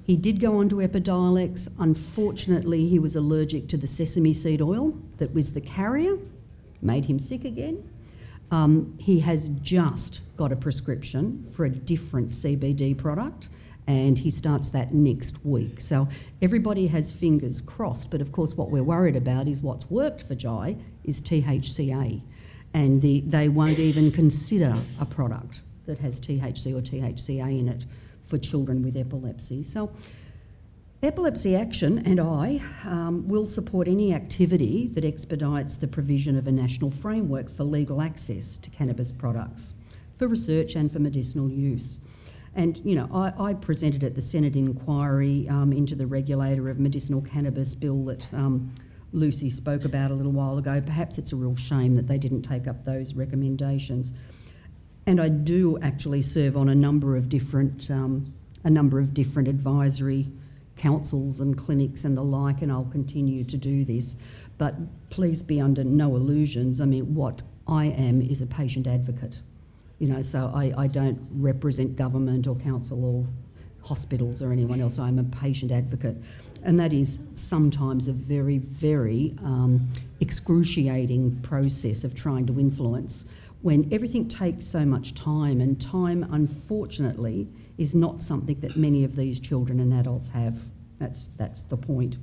He 0.03 0.17
did 0.17 0.39
go 0.39 0.59
on 0.59 0.69
to 0.69 0.77
Epidiolex. 0.77 1.69
Unfortunately, 1.79 2.87
he 2.87 2.99
was 2.99 3.15
allergic 3.15 3.67
to 3.69 3.77
the 3.77 3.87
sesame 3.87 4.33
seed 4.33 4.61
oil 4.61 4.97
that 5.17 5.33
was 5.33 5.53
the 5.53 5.61
carrier, 5.61 6.17
made 6.81 7.05
him 7.05 7.19
sick 7.19 7.45
again. 7.45 7.87
Um, 8.49 8.95
he 8.99 9.21
has 9.21 9.49
just 9.61 10.21
got 10.35 10.51
a 10.51 10.55
prescription 10.55 11.47
for 11.55 11.65
a 11.65 11.69
different 11.69 12.29
CBD 12.29 12.97
product 12.97 13.47
and 13.91 14.19
he 14.19 14.31
starts 14.31 14.69
that 14.69 14.93
next 14.93 15.43
week. 15.45 15.81
So 15.81 16.07
everybody 16.41 16.87
has 16.87 17.11
fingers 17.11 17.61
crossed, 17.61 18.09
but 18.11 18.21
of 18.21 18.31
course, 18.31 18.55
what 18.55 18.69
we're 18.69 18.83
worried 18.83 19.15
about 19.15 19.47
is 19.47 19.61
what's 19.61 19.89
worked 19.89 20.23
for 20.23 20.35
Jai 20.35 20.77
is 21.03 21.21
THCA, 21.21 22.21
and 22.73 23.01
the, 23.01 23.21
they 23.21 23.49
won't 23.49 23.79
even 23.79 24.11
consider 24.11 24.75
a 24.99 25.05
product 25.05 25.61
that 25.85 25.99
has 25.99 26.21
THC 26.21 26.75
or 26.75 26.81
THCA 26.81 27.59
in 27.59 27.67
it 27.67 27.85
for 28.27 28.37
children 28.37 28.81
with 28.81 28.95
epilepsy. 28.95 29.63
So 29.63 29.91
Epilepsy 31.03 31.55
Action 31.55 31.97
and 32.05 32.19
I 32.19 32.61
um, 32.85 33.27
will 33.27 33.47
support 33.47 33.87
any 33.87 34.13
activity 34.13 34.87
that 34.89 35.03
expedites 35.03 35.77
the 35.77 35.87
provision 35.87 36.37
of 36.37 36.47
a 36.47 36.51
national 36.51 36.91
framework 36.91 37.49
for 37.49 37.63
legal 37.63 38.01
access 38.01 38.57
to 38.59 38.69
cannabis 38.69 39.11
products 39.11 39.73
for 40.19 40.27
research 40.27 40.75
and 40.75 40.91
for 40.91 40.99
medicinal 40.99 41.49
use. 41.49 41.99
And, 42.53 42.79
you 42.83 42.95
know, 42.95 43.09
I, 43.13 43.51
I 43.51 43.53
presented 43.53 44.03
at 44.03 44.15
the 44.15 44.21
Senate 44.21 44.55
inquiry 44.55 45.47
um, 45.49 45.71
into 45.71 45.95
the 45.95 46.05
regulator 46.05 46.69
of 46.69 46.79
medicinal 46.79 47.21
cannabis 47.21 47.73
bill 47.75 48.03
that 48.05 48.33
um, 48.33 48.69
Lucy 49.13 49.49
spoke 49.49 49.85
about 49.85 50.11
a 50.11 50.13
little 50.13 50.33
while 50.33 50.57
ago. 50.57 50.81
Perhaps 50.81 51.17
it's 51.17 51.31
a 51.31 51.35
real 51.35 51.55
shame 51.55 51.95
that 51.95 52.07
they 52.07 52.17
didn't 52.17 52.41
take 52.41 52.67
up 52.67 52.83
those 52.83 53.13
recommendations. 53.13 54.13
And 55.05 55.19
I 55.21 55.29
do 55.29 55.79
actually 55.81 56.21
serve 56.21 56.57
on 56.57 56.69
a 56.69 56.75
number 56.75 57.15
of 57.15 57.29
different, 57.29 57.89
um, 57.89 58.33
a 58.63 58.69
number 58.69 58.99
of 58.99 59.13
different 59.13 59.47
advisory 59.47 60.27
councils 60.77 61.39
and 61.39 61.57
clinics 61.57 62.03
and 62.03 62.17
the 62.17 62.23
like, 62.23 62.61
and 62.61 62.71
I'll 62.71 62.85
continue 62.85 63.43
to 63.45 63.57
do 63.57 63.85
this. 63.85 64.15
But 64.57 64.75
please 65.09 65.41
be 65.41 65.61
under 65.61 65.83
no 65.83 66.15
illusions. 66.15 66.81
I 66.81 66.85
mean, 66.85 67.15
what 67.15 67.43
I 67.67 67.85
am 67.85 68.21
is 68.21 68.41
a 68.41 68.47
patient 68.47 68.87
advocate. 68.87 69.41
You 70.01 70.07
know, 70.07 70.21
so 70.23 70.51
I, 70.53 70.73
I 70.75 70.87
don't 70.87 71.19
represent 71.31 71.95
government 71.95 72.47
or 72.47 72.55
council 72.55 73.05
or 73.05 73.27
hospitals 73.87 74.41
or 74.41 74.51
anyone 74.51 74.81
else. 74.81 74.97
I'm 74.97 75.19
a 75.19 75.23
patient 75.23 75.71
advocate. 75.71 76.17
And 76.63 76.79
that 76.79 76.91
is 76.91 77.19
sometimes 77.35 78.07
a 78.07 78.11
very, 78.13 78.57
very 78.57 79.35
um, 79.43 79.87
excruciating 80.19 81.39
process 81.43 82.03
of 82.03 82.15
trying 82.15 82.47
to 82.47 82.59
influence 82.59 83.25
when 83.61 83.87
everything 83.93 84.27
takes 84.27 84.65
so 84.65 84.83
much 84.85 85.13
time, 85.13 85.61
and 85.61 85.79
time, 85.79 86.27
unfortunately, 86.31 87.47
is 87.77 87.93
not 87.93 88.23
something 88.23 88.59
that 88.61 88.75
many 88.75 89.03
of 89.03 89.15
these 89.15 89.39
children 89.39 89.79
and 89.79 89.93
adults 89.93 90.29
have. 90.29 90.55
That's, 90.97 91.29
that's 91.37 91.61
the 91.61 91.77
point. 91.77 92.17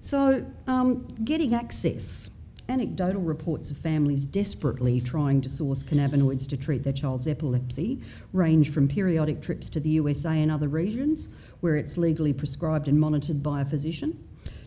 So, 0.00 0.44
um, 0.66 1.06
getting 1.24 1.54
access. 1.54 2.28
Anecdotal 2.66 3.20
reports 3.20 3.70
of 3.70 3.76
families 3.76 4.24
desperately 4.24 4.98
trying 4.98 5.42
to 5.42 5.50
source 5.50 5.82
cannabinoids 5.82 6.48
to 6.48 6.56
treat 6.56 6.82
their 6.82 6.94
child's 6.94 7.26
epilepsy 7.26 8.00
range 8.32 8.70
from 8.70 8.88
periodic 8.88 9.42
trips 9.42 9.68
to 9.68 9.80
the 9.80 9.90
USA 9.90 10.40
and 10.40 10.50
other 10.50 10.68
regions 10.68 11.28
where 11.60 11.76
it's 11.76 11.98
legally 11.98 12.32
prescribed 12.32 12.88
and 12.88 12.98
monitored 12.98 13.42
by 13.42 13.60
a 13.60 13.64
physician, 13.66 14.18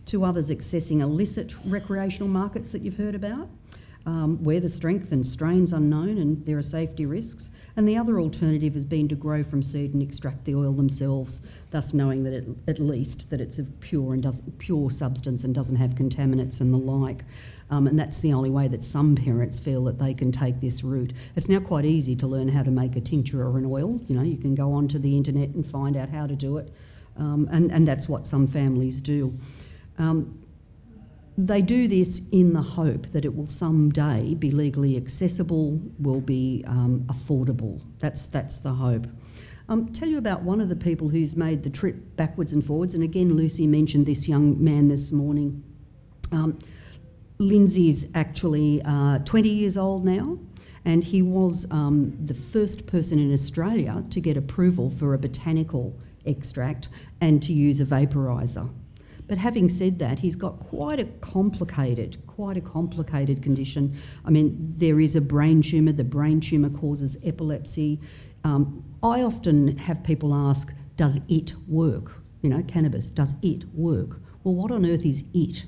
to 0.05 0.23
others 0.23 0.51
accessing 0.51 1.01
illicit 1.01 1.55
recreational 1.65 2.29
markets 2.29 2.71
that 2.71 2.83
you've 2.83 2.97
heard 2.97 3.15
about, 3.15 3.49
um, 4.08 4.41
where 4.41 4.62
the 4.62 4.70
strength 4.70 5.12
and 5.12 5.28
strain's 5.28 5.74
unknown 5.74 6.17
and 6.17 6.43
there 6.46 6.58
are 6.58 6.63
safety 6.63 7.06
risks. 7.06 7.52
And 7.76 7.86
the 7.86 7.98
other 7.98 8.22
alternative 8.22 8.74
has 8.74 8.86
been 8.86 9.10
to 9.10 9.15
grow 9.15 9.43
from 9.43 9.62
seed 9.62 9.93
and 9.93 10.02
extract 10.02 10.46
the 10.46 10.56
oil 10.56 10.72
themselves, 10.72 11.41
thus 11.72 11.93
knowing 11.93 12.24
that 12.24 12.32
it, 12.32 12.48
at 12.70 12.80
least 12.80 13.30
that 13.30 13.41
it's 13.41 13.60
of 13.60 13.67
pure 13.82 14.13
and 14.13 14.24
does, 14.24 14.41
pure 14.60 14.89
substance 14.89 15.43
and 15.43 15.54
doesn't 15.54 15.76
have 15.76 15.91
contaminants 15.91 16.62
and 16.62 16.74
the 16.74 16.78
like. 16.78 17.26
Um, 17.70 17.86
and 17.86 18.00
that's 18.00 18.22
the 18.22 18.32
only 18.32 18.50
way 18.50 18.70
that 18.70 18.82
some 18.82 19.13
parents 19.13 19.60
feel 19.60 19.84
that 19.84 20.00
they 20.00 20.13
can 20.13 20.32
take 20.32 20.62
this 20.62 20.86
route. 20.86 21.12
It's 21.36 21.50
now 21.50 21.60
quite 21.60 21.84
easy 21.84 22.15
to 22.15 22.28
learn 22.28 22.48
how 22.48 22.63
to 22.63 22.72
make 22.72 22.96
a 22.96 23.02
tincture 23.02 23.46
or 23.46 23.58
an 23.58 23.65
oil. 23.65 24.00
You 24.08 24.15
know, 24.15 24.24
you 24.24 24.38
can 24.38 24.56
go 24.56 24.72
onto 24.72 25.00
the 25.00 25.17
internet 25.17 25.50
and 25.50 25.67
find 25.67 25.98
out 25.98 26.08
how 26.08 26.28
to 26.28 26.36
do 26.36 26.58
it, 26.58 26.72
um, 27.17 27.50
and, 27.52 27.74
and 27.74 27.86
that's 27.86 28.08
what 28.08 28.26
some 28.26 28.48
families 28.48 29.02
do. 29.02 29.38
Um, 29.98 30.39
they 31.38 31.62
do 31.62 31.88
this 31.88 32.21
in 32.32 32.54
the 32.54 32.62
hope 32.62 33.08
that 33.12 33.23
it 33.23 33.36
will 33.36 33.45
someday 33.45 34.34
be 34.34 34.50
legally 34.50 34.97
accessible, 34.97 35.80
will 36.00 36.21
be 36.21 36.63
um, 36.65 37.02
affordable. 37.08 37.80
That's, 38.00 38.26
that's 38.28 38.58
the 38.60 38.73
hope. 38.73 39.06
Um, 39.69 39.91
tell 39.93 40.08
you 40.08 40.17
about 40.17 40.41
one 40.41 40.62
of 40.62 40.69
the 40.69 40.76
people 40.76 41.10
who's 41.10 41.36
made 41.36 41.62
the 41.62 41.69
trip 41.69 42.15
backwards 42.15 42.54
and 42.54 42.65
forwards, 42.65 42.95
and 42.95 43.04
again, 43.04 43.36
Lucy 43.36 43.67
mentioned 43.67 44.06
this 44.06 44.28
young 44.28 44.62
man 44.63 44.88
this 44.88 45.12
morning. 45.12 45.63
Um, 46.32 46.58
Lindsay's 47.38 48.08
actually 48.15 48.82
uh, 48.84 49.19
20 49.19 49.50
years 49.50 49.78
old 49.78 50.06
now, 50.06 50.39
and 50.86 51.04
he 51.04 51.21
was 51.21 51.67
um, 51.69 52.17
the 52.26 52.34
first 52.34 52.88
person 52.88 53.19
in 53.19 53.32
Australia 53.32 54.04
to 54.10 54.19
get 54.19 54.38
approval 54.38 54.89
for 54.89 55.13
a 55.13 55.19
botanical 55.19 56.00
extract 56.26 56.89
and 57.21 57.43
to 57.43 57.54
use 57.54 57.80
a 57.80 57.86
vaporizer. 57.86 58.71
But 59.27 59.37
having 59.37 59.67
said 59.67 59.99
that, 59.99 60.19
he's 60.19 60.35
got 60.35 60.59
quite 60.59 60.99
a 60.99 61.05
complicated, 61.05 62.17
quite 62.27 62.57
a 62.57 62.61
complicated 62.61 63.43
condition. 63.43 63.97
I 64.25 64.29
mean, 64.29 64.55
there 64.59 64.99
is 64.99 65.15
a 65.15 65.21
brain 65.21 65.61
tumour. 65.61 65.91
The 65.91 66.03
brain 66.03 66.39
tumour 66.39 66.69
causes 66.69 67.17
epilepsy. 67.23 67.99
Um, 68.43 68.83
I 69.03 69.21
often 69.21 69.77
have 69.77 70.03
people 70.03 70.33
ask, 70.33 70.73
"Does 70.95 71.19
it 71.27 71.53
work?" 71.67 72.23
You 72.41 72.49
know, 72.49 72.63
cannabis. 72.63 73.11
Does 73.11 73.35
it 73.41 73.65
work? 73.73 74.21
Well, 74.43 74.55
what 74.55 74.71
on 74.71 74.85
earth 74.85 75.05
is 75.05 75.25
it? 75.33 75.65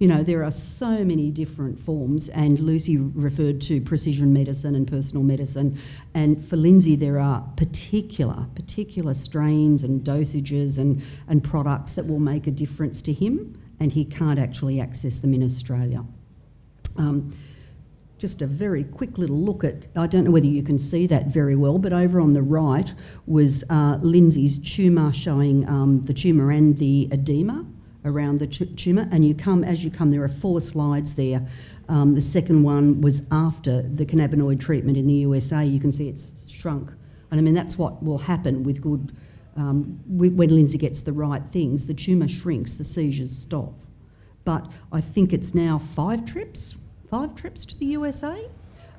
You 0.00 0.08
know, 0.08 0.22
there 0.22 0.42
are 0.42 0.50
so 0.50 1.04
many 1.04 1.30
different 1.30 1.78
forms, 1.78 2.30
and 2.30 2.58
Lucy 2.58 2.96
referred 2.96 3.60
to 3.60 3.82
precision 3.82 4.32
medicine 4.32 4.74
and 4.74 4.88
personal 4.88 5.22
medicine. 5.22 5.78
And 6.14 6.42
for 6.42 6.56
Lindsay, 6.56 6.96
there 6.96 7.20
are 7.20 7.42
particular, 7.58 8.46
particular 8.54 9.12
strains 9.12 9.84
and 9.84 10.02
dosages 10.02 10.78
and, 10.78 11.02
and 11.28 11.44
products 11.44 11.92
that 11.92 12.06
will 12.06 12.18
make 12.18 12.46
a 12.46 12.50
difference 12.50 13.02
to 13.02 13.12
him, 13.12 13.60
and 13.78 13.92
he 13.92 14.06
can't 14.06 14.38
actually 14.38 14.80
access 14.80 15.18
them 15.18 15.34
in 15.34 15.42
Australia. 15.42 16.02
Um, 16.96 17.36
just 18.16 18.40
a 18.40 18.46
very 18.46 18.84
quick 18.84 19.18
little 19.18 19.38
look 19.38 19.64
at, 19.64 19.86
I 19.96 20.06
don't 20.06 20.24
know 20.24 20.30
whether 20.30 20.46
you 20.46 20.62
can 20.62 20.78
see 20.78 21.06
that 21.08 21.26
very 21.26 21.56
well, 21.56 21.76
but 21.76 21.92
over 21.92 22.22
on 22.22 22.32
the 22.32 22.42
right 22.42 22.90
was 23.26 23.64
uh, 23.68 23.98
Lindsay's 24.00 24.58
tumour 24.58 25.12
showing 25.12 25.68
um, 25.68 26.00
the 26.04 26.14
tumour 26.14 26.50
and 26.50 26.78
the 26.78 27.06
edema 27.12 27.66
around 28.04 28.38
the 28.38 28.46
tumour, 28.46 29.08
and 29.10 29.26
you 29.26 29.34
come 29.34 29.64
as 29.64 29.84
you 29.84 29.90
come. 29.90 30.10
There 30.10 30.22
are 30.22 30.28
four 30.28 30.60
slides 30.60 31.14
there. 31.14 31.46
Um, 31.88 32.14
the 32.14 32.20
second 32.20 32.62
one 32.62 33.00
was 33.00 33.22
after 33.30 33.82
the 33.82 34.06
cannabinoid 34.06 34.60
treatment 34.60 34.96
in 34.96 35.06
the 35.06 35.14
USA. 35.14 35.64
You 35.64 35.80
can 35.80 35.92
see 35.92 36.08
it's 36.08 36.32
shrunk, 36.46 36.90
and 37.30 37.40
I 37.40 37.42
mean 37.42 37.54
that's 37.54 37.76
what 37.76 38.02
will 38.02 38.18
happen 38.18 38.62
with 38.62 38.80
good. 38.80 39.14
Um, 39.56 40.00
when 40.06 40.36
Lindsay 40.36 40.78
gets 40.78 41.02
the 41.02 41.12
right 41.12 41.44
things, 41.44 41.86
the 41.86 41.94
tumour 41.94 42.28
shrinks, 42.28 42.74
the 42.74 42.84
seizures 42.84 43.36
stop. 43.36 43.74
But 44.44 44.70
I 44.92 45.00
think 45.00 45.32
it's 45.32 45.54
now 45.54 45.78
five 45.78 46.24
trips, 46.24 46.76
five 47.10 47.34
trips 47.34 47.64
to 47.66 47.76
the 47.76 47.86
USA. 47.86 48.48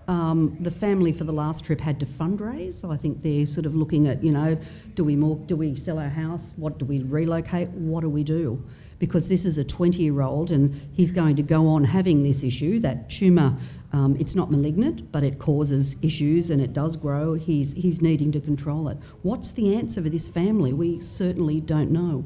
Um, 0.07 0.57
the 0.59 0.71
family 0.71 1.11
for 1.11 1.23
the 1.23 1.31
last 1.31 1.63
trip 1.63 1.79
had 1.79 1.99
to 1.99 2.05
fundraise. 2.05 2.73
So 2.73 2.91
I 2.91 2.97
think 2.97 3.21
they're 3.21 3.45
sort 3.45 3.65
of 3.65 3.75
looking 3.75 4.07
at, 4.07 4.23
you 4.23 4.31
know, 4.31 4.57
do 4.95 5.03
we 5.03 5.15
more, 5.15 5.37
do 5.45 5.55
we 5.55 5.75
sell 5.75 5.99
our 5.99 6.09
house? 6.09 6.53
What 6.57 6.77
do 6.77 6.85
we 6.85 7.01
relocate? 7.03 7.69
What 7.69 8.01
do 8.01 8.09
we 8.09 8.23
do? 8.23 8.63
because 9.01 9.27
this 9.27 9.45
is 9.45 9.57
a 9.57 9.63
20 9.63 10.03
year 10.03 10.21
old 10.21 10.51
and 10.51 10.79
he's 10.93 11.11
going 11.11 11.35
to 11.35 11.41
go 11.41 11.67
on 11.67 11.83
having 11.83 12.21
this 12.21 12.43
issue. 12.43 12.79
That 12.79 13.09
tumour, 13.09 13.57
um, 13.93 14.15
it's 14.19 14.35
not 14.35 14.51
malignant, 14.51 15.11
but 15.11 15.23
it 15.23 15.39
causes 15.39 15.95
issues 16.03 16.51
and 16.51 16.61
it 16.61 16.71
does 16.71 16.95
grow. 16.95 17.33
He's, 17.33 17.73
he's 17.73 17.99
needing 17.99 18.31
to 18.33 18.39
control 18.39 18.87
it. 18.89 18.99
What's 19.23 19.53
the 19.53 19.75
answer 19.75 20.03
for 20.03 20.09
this 20.09 20.29
family? 20.29 20.71
We 20.71 20.99
certainly 20.99 21.59
don't 21.59 21.89
know. 21.89 22.23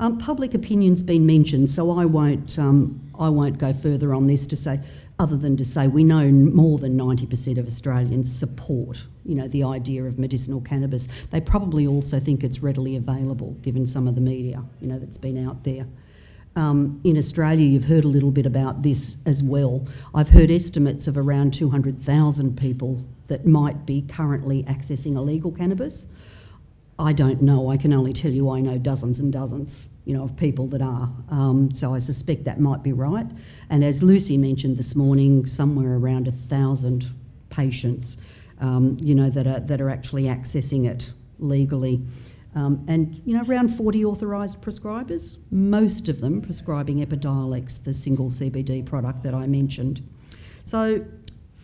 Um, 0.00 0.18
public 0.18 0.52
opinion's 0.52 1.00
been 1.00 1.24
mentioned, 1.24 1.70
so 1.70 1.92
I 1.92 2.04
won't, 2.06 2.58
um, 2.58 3.00
I 3.16 3.28
won't 3.28 3.58
go 3.58 3.72
further 3.72 4.12
on 4.12 4.26
this 4.26 4.48
to 4.48 4.56
say 4.56 4.80
other 5.18 5.36
than 5.36 5.56
to 5.56 5.64
say 5.64 5.86
we 5.86 6.02
know 6.02 6.30
more 6.30 6.78
than 6.78 6.98
90% 6.98 7.58
of 7.58 7.66
Australians 7.66 8.34
support, 8.34 9.06
you 9.24 9.34
know, 9.34 9.46
the 9.48 9.62
idea 9.62 10.04
of 10.04 10.18
medicinal 10.18 10.60
cannabis. 10.60 11.06
They 11.30 11.40
probably 11.40 11.86
also 11.86 12.18
think 12.18 12.42
it's 12.42 12.60
readily 12.60 12.96
available, 12.96 13.52
given 13.62 13.86
some 13.86 14.08
of 14.08 14.16
the 14.16 14.20
media, 14.20 14.62
you 14.80 14.88
know, 14.88 14.98
that's 14.98 15.16
been 15.16 15.46
out 15.46 15.62
there. 15.64 15.86
Um, 16.56 17.00
in 17.04 17.16
Australia, 17.16 17.66
you've 17.66 17.84
heard 17.84 18.04
a 18.04 18.08
little 18.08 18.30
bit 18.30 18.46
about 18.46 18.82
this 18.82 19.16
as 19.26 19.42
well. 19.42 19.86
I've 20.14 20.28
heard 20.28 20.50
estimates 20.50 21.06
of 21.06 21.16
around 21.16 21.52
200,000 21.54 22.56
people 22.56 23.04
that 23.26 23.46
might 23.46 23.86
be 23.86 24.02
currently 24.02 24.62
accessing 24.64 25.16
illegal 25.16 25.50
cannabis. 25.50 26.06
I 26.98 27.12
don't 27.12 27.42
know. 27.42 27.70
I 27.70 27.76
can 27.76 27.92
only 27.92 28.12
tell 28.12 28.30
you 28.30 28.50
I 28.50 28.60
know 28.60 28.78
dozens 28.78 29.18
and 29.18 29.32
dozens, 29.32 29.86
you 30.04 30.14
know, 30.14 30.22
of 30.22 30.36
people 30.36 30.66
that 30.68 30.82
are. 30.82 31.10
Um, 31.30 31.70
so 31.70 31.94
I 31.94 31.98
suspect 31.98 32.44
that 32.44 32.60
might 32.60 32.82
be 32.82 32.92
right. 32.92 33.26
And 33.70 33.82
as 33.82 34.02
Lucy 34.02 34.36
mentioned 34.36 34.76
this 34.76 34.94
morning, 34.94 35.46
somewhere 35.46 35.94
around 35.96 36.28
a 36.28 36.32
thousand 36.32 37.06
patients, 37.50 38.16
um, 38.60 38.96
you 39.00 39.14
know, 39.14 39.30
that 39.30 39.46
are 39.46 39.60
that 39.60 39.80
are 39.80 39.90
actually 39.90 40.24
accessing 40.24 40.86
it 40.86 41.12
legally. 41.38 42.02
Um, 42.54 42.84
and 42.86 43.20
you 43.24 43.36
know, 43.36 43.44
around 43.44 43.70
40 43.70 44.04
authorised 44.04 44.60
prescribers, 44.60 45.38
most 45.50 46.08
of 46.08 46.20
them 46.20 46.40
prescribing 46.40 47.04
Epidiolex, 47.04 47.82
the 47.82 47.92
single 47.92 48.30
CBD 48.30 48.84
product 48.84 49.22
that 49.24 49.34
I 49.34 49.46
mentioned. 49.46 50.08
So 50.64 51.04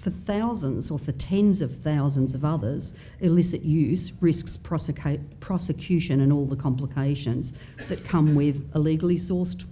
for 0.01 0.09
thousands 0.11 0.91
or 0.91 0.99
for 0.99 1.13
tens 1.13 1.61
of 1.61 1.79
thousands 1.79 2.35
of 2.35 2.43
others, 2.43 2.95
illicit 3.21 3.63
use 3.63 4.13
risks 4.23 4.57
prosecution 4.57 6.21
and 6.23 6.33
all 6.33 6.47
the 6.47 6.57
complications 6.57 7.53
that 7.89 8.03
come 8.03 8.35
with 8.35 8.71
illegally 8.75 9.17
sourced, 9.17 9.67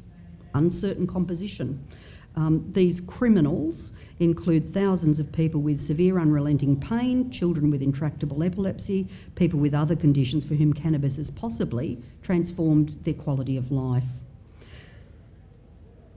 uncertain 0.54 1.06
composition. 1.06 1.82
Um, 2.36 2.62
these 2.72 3.00
criminals 3.00 3.90
include 4.20 4.68
thousands 4.68 5.18
of 5.18 5.32
people 5.32 5.62
with 5.62 5.80
severe 5.80 6.18
unrelenting 6.18 6.78
pain, 6.78 7.30
children 7.30 7.70
with 7.70 7.80
intractable 7.80 8.42
epilepsy, 8.42 9.08
people 9.34 9.58
with 9.58 9.72
other 9.72 9.96
conditions 9.96 10.44
for 10.44 10.54
whom 10.54 10.74
cannabis 10.74 11.16
has 11.16 11.30
possibly 11.30 12.02
transformed 12.22 12.90
their 13.02 13.14
quality 13.14 13.56
of 13.56 13.72
life. 13.72 14.04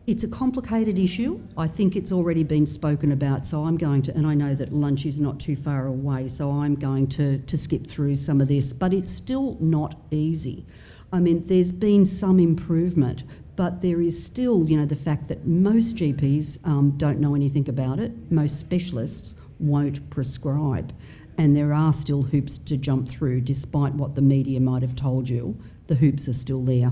It's 0.08 0.24
a 0.24 0.28
complicated 0.28 0.98
issue. 0.98 1.40
I 1.56 1.68
think 1.68 1.96
it's 1.96 2.12
already 2.12 2.44
been 2.44 2.66
spoken 2.66 3.12
about, 3.12 3.46
so 3.46 3.66
I'm 3.66 3.78
going 3.78 4.02
to, 4.04 4.16
and 4.16 4.26
I 4.26 4.34
know 4.34 4.56
that 4.56 4.74
lunch 4.74 5.06
is 5.06 5.22
not 5.22 5.40
too 5.40 5.56
far 5.56 5.86
away, 5.86 6.28
so 6.28 6.50
I'm 6.50 6.74
going 6.74 7.08
to, 7.10 7.38
to 7.38 7.58
skip 7.58 7.86
through 7.86 8.16
some 8.16 8.42
of 8.42 8.48
this, 8.48 8.74
but 8.74 8.94
it's 8.96 9.12
still 9.12 9.58
not 9.60 9.96
easy. 10.10 10.66
I 11.14 11.20
mean, 11.20 11.46
there's 11.46 11.72
been 11.72 12.08
some 12.08 12.40
improvement, 12.40 13.24
but 13.56 13.82
there 13.82 14.02
is 14.02 14.22
still, 14.22 14.66
you 14.66 14.76
know, 14.76 14.88
the 14.88 14.96
fact 14.96 15.28
that 15.28 15.46
most 15.46 15.98
GPs 15.98 16.66
um, 16.66 16.96
don't 16.98 17.20
know 17.20 17.36
anything 17.36 17.70
about 17.70 18.00
it, 18.00 18.12
most 18.32 18.58
specialists 18.58 19.36
won't 19.60 20.10
prescribe, 20.10 20.94
and 21.38 21.56
there 21.56 21.74
are 21.74 21.94
still 21.94 22.24
hoops 22.24 22.58
to 22.58 22.76
jump 22.76 23.08
through, 23.08 23.42
despite 23.42 23.94
what 23.94 24.16
the 24.16 24.22
media 24.22 24.60
might 24.60 24.82
have 24.82 24.96
told 24.96 25.30
you. 25.30 25.60
The 25.86 25.96
hoops 25.96 26.28
are 26.28 26.34
still 26.34 26.64
there. 26.64 26.92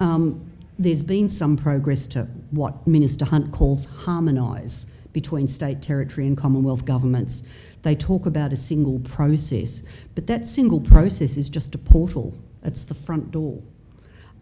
Um, 0.00 0.51
there's 0.78 1.02
been 1.02 1.28
some 1.28 1.56
progress 1.56 2.06
to 2.08 2.22
what 2.50 2.86
Minister 2.86 3.24
Hunt 3.24 3.52
calls 3.52 3.84
harmonise 3.84 4.86
between 5.12 5.46
state, 5.46 5.82
territory, 5.82 6.26
and 6.26 6.36
Commonwealth 6.36 6.84
governments. 6.84 7.42
They 7.82 7.94
talk 7.94 8.26
about 8.26 8.52
a 8.52 8.56
single 8.56 9.00
process, 9.00 9.82
but 10.14 10.26
that 10.26 10.46
single 10.46 10.80
process 10.80 11.36
is 11.36 11.50
just 11.50 11.74
a 11.74 11.78
portal, 11.78 12.34
it's 12.62 12.84
the 12.84 12.94
front 12.94 13.30
door. 13.30 13.62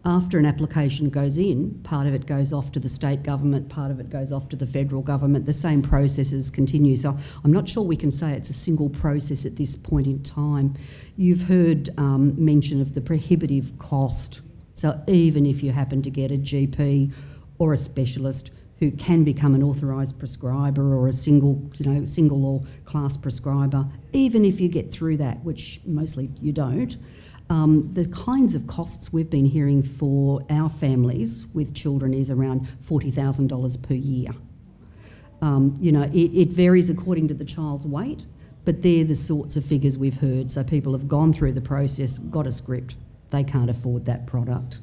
After 0.03 0.39
an 0.39 0.47
application 0.47 1.11
goes 1.11 1.37
in, 1.37 1.79
part 1.83 2.07
of 2.07 2.15
it 2.15 2.25
goes 2.25 2.51
off 2.51 2.71
to 2.71 2.79
the 2.79 2.89
state 2.89 3.21
government, 3.21 3.69
part 3.69 3.91
of 3.91 3.99
it 3.99 4.09
goes 4.09 4.31
off 4.31 4.49
to 4.49 4.55
the 4.55 4.65
federal 4.65 5.03
government. 5.03 5.45
The 5.45 5.53
same 5.53 5.83
processes 5.83 6.49
continue. 6.49 6.95
So 6.95 7.15
I'm 7.43 7.53
not 7.53 7.69
sure 7.69 7.83
we 7.83 7.95
can 7.95 8.09
say 8.09 8.31
it's 8.31 8.49
a 8.49 8.53
single 8.53 8.89
process 8.89 9.45
at 9.45 9.57
this 9.57 9.75
point 9.75 10.07
in 10.07 10.23
time. 10.23 10.73
You've 11.17 11.43
heard 11.43 11.91
um, 11.97 12.33
mention 12.43 12.81
of 12.81 12.95
the 12.95 13.01
prohibitive 13.01 13.77
cost 13.77 14.41
so 14.81 14.99
even 15.05 15.45
if 15.45 15.61
you 15.61 15.71
happen 15.71 16.01
to 16.01 16.09
get 16.09 16.31
a 16.31 16.37
GP 16.39 17.13
or 17.59 17.71
a 17.71 17.77
specialist 17.77 18.49
who 18.79 18.89
can 18.89 19.23
become 19.23 19.53
an 19.53 19.61
authorised 19.61 20.17
prescriber 20.17 20.95
or 20.95 21.07
a 21.07 21.11
single, 21.11 21.69
you 21.77 21.85
know, 21.85 22.03
single 22.03 22.43
or 22.43 22.63
class 22.85 23.15
prescriber, 23.15 23.85
even 24.11 24.43
if 24.43 24.59
you 24.59 24.67
get 24.67 24.91
through 24.91 25.17
that, 25.17 25.39
which 25.43 25.81
mostly 25.85 26.31
you 26.41 26.51
don't, 26.51 26.97
um, 27.51 27.89
the 27.89 28.07
kinds 28.07 28.55
of 28.55 28.65
costs 28.65 29.13
we've 29.13 29.29
been 29.29 29.45
hearing 29.45 29.83
for 29.83 30.43
our 30.49 30.67
families 30.67 31.45
with 31.53 31.75
children 31.75 32.11
is 32.11 32.31
around 32.31 32.67
$40,000 32.89 33.81
per 33.83 33.93
year. 33.93 34.31
Um, 35.43 35.77
you 35.79 35.91
know, 35.91 36.09
it, 36.11 36.15
it 36.15 36.49
varies 36.49 36.89
according 36.89 37.27
to 37.27 37.35
the 37.35 37.45
child's 37.45 37.85
weight, 37.85 38.25
but 38.65 38.81
they're 38.81 39.03
the 39.03 39.13
sorts 39.13 39.55
of 39.55 39.63
figures 39.63 39.95
we've 39.99 40.21
heard. 40.21 40.49
So 40.49 40.63
people 40.63 40.93
have 40.93 41.07
gone 41.07 41.33
through 41.33 41.53
the 41.53 41.61
process, 41.61 42.17
got 42.17 42.47
a 42.47 42.51
script, 42.51 42.95
they 43.31 43.43
can't 43.43 43.69
afford 43.69 44.05
that 44.05 44.27
product. 44.27 44.79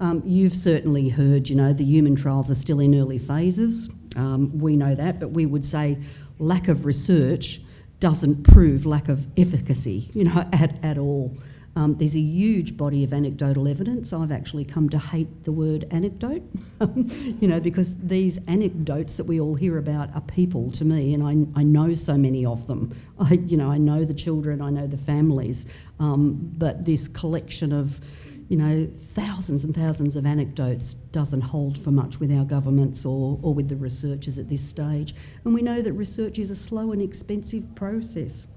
Um, 0.00 0.22
you've 0.24 0.54
certainly 0.54 1.08
heard, 1.08 1.48
you 1.48 1.56
know, 1.56 1.72
the 1.72 1.84
human 1.84 2.14
trials 2.14 2.50
are 2.50 2.54
still 2.54 2.78
in 2.78 2.94
early 2.94 3.18
phases. 3.18 3.90
Um, 4.16 4.56
we 4.58 4.76
know 4.76 4.94
that, 4.94 5.18
but 5.18 5.30
we 5.30 5.44
would 5.44 5.64
say 5.64 5.98
lack 6.38 6.68
of 6.68 6.86
research 6.86 7.60
doesn't 8.00 8.44
prove 8.44 8.86
lack 8.86 9.08
of 9.08 9.26
efficacy, 9.36 10.10
you 10.14 10.24
know, 10.24 10.48
at, 10.52 10.82
at 10.84 10.98
all. 10.98 11.36
Um, 11.78 11.94
there's 11.94 12.16
a 12.16 12.20
huge 12.20 12.76
body 12.76 13.04
of 13.04 13.12
anecdotal 13.12 13.68
evidence. 13.68 14.12
I've 14.12 14.32
actually 14.32 14.64
come 14.64 14.88
to 14.88 14.98
hate 14.98 15.44
the 15.44 15.52
word 15.52 15.86
anecdote, 15.92 16.42
you 16.80 17.46
know, 17.46 17.60
because 17.60 17.96
these 17.98 18.40
anecdotes 18.48 19.16
that 19.16 19.24
we 19.24 19.40
all 19.40 19.54
hear 19.54 19.78
about 19.78 20.12
are 20.12 20.20
people 20.22 20.72
to 20.72 20.84
me, 20.84 21.14
and 21.14 21.22
I, 21.22 21.60
I 21.60 21.62
know 21.62 21.94
so 21.94 22.18
many 22.18 22.44
of 22.44 22.66
them. 22.66 23.00
I, 23.20 23.34
you 23.34 23.56
know, 23.56 23.70
I 23.70 23.78
know 23.78 24.04
the 24.04 24.12
children, 24.12 24.60
I 24.60 24.70
know 24.70 24.88
the 24.88 24.96
families, 24.96 25.66
um, 26.00 26.52
but 26.58 26.84
this 26.84 27.06
collection 27.06 27.72
of, 27.72 28.00
you 28.48 28.56
know, 28.56 28.90
thousands 29.10 29.62
and 29.62 29.72
thousands 29.72 30.16
of 30.16 30.26
anecdotes 30.26 30.94
doesn't 31.12 31.42
hold 31.42 31.78
for 31.78 31.92
much 31.92 32.18
with 32.18 32.32
our 32.32 32.44
governments 32.44 33.04
or, 33.04 33.38
or 33.40 33.54
with 33.54 33.68
the 33.68 33.76
researchers 33.76 34.36
at 34.36 34.48
this 34.48 34.68
stage. 34.68 35.14
And 35.44 35.54
we 35.54 35.62
know 35.62 35.80
that 35.80 35.92
research 35.92 36.40
is 36.40 36.50
a 36.50 36.56
slow 36.56 36.90
and 36.90 37.00
expensive 37.00 37.72
process. 37.76 38.48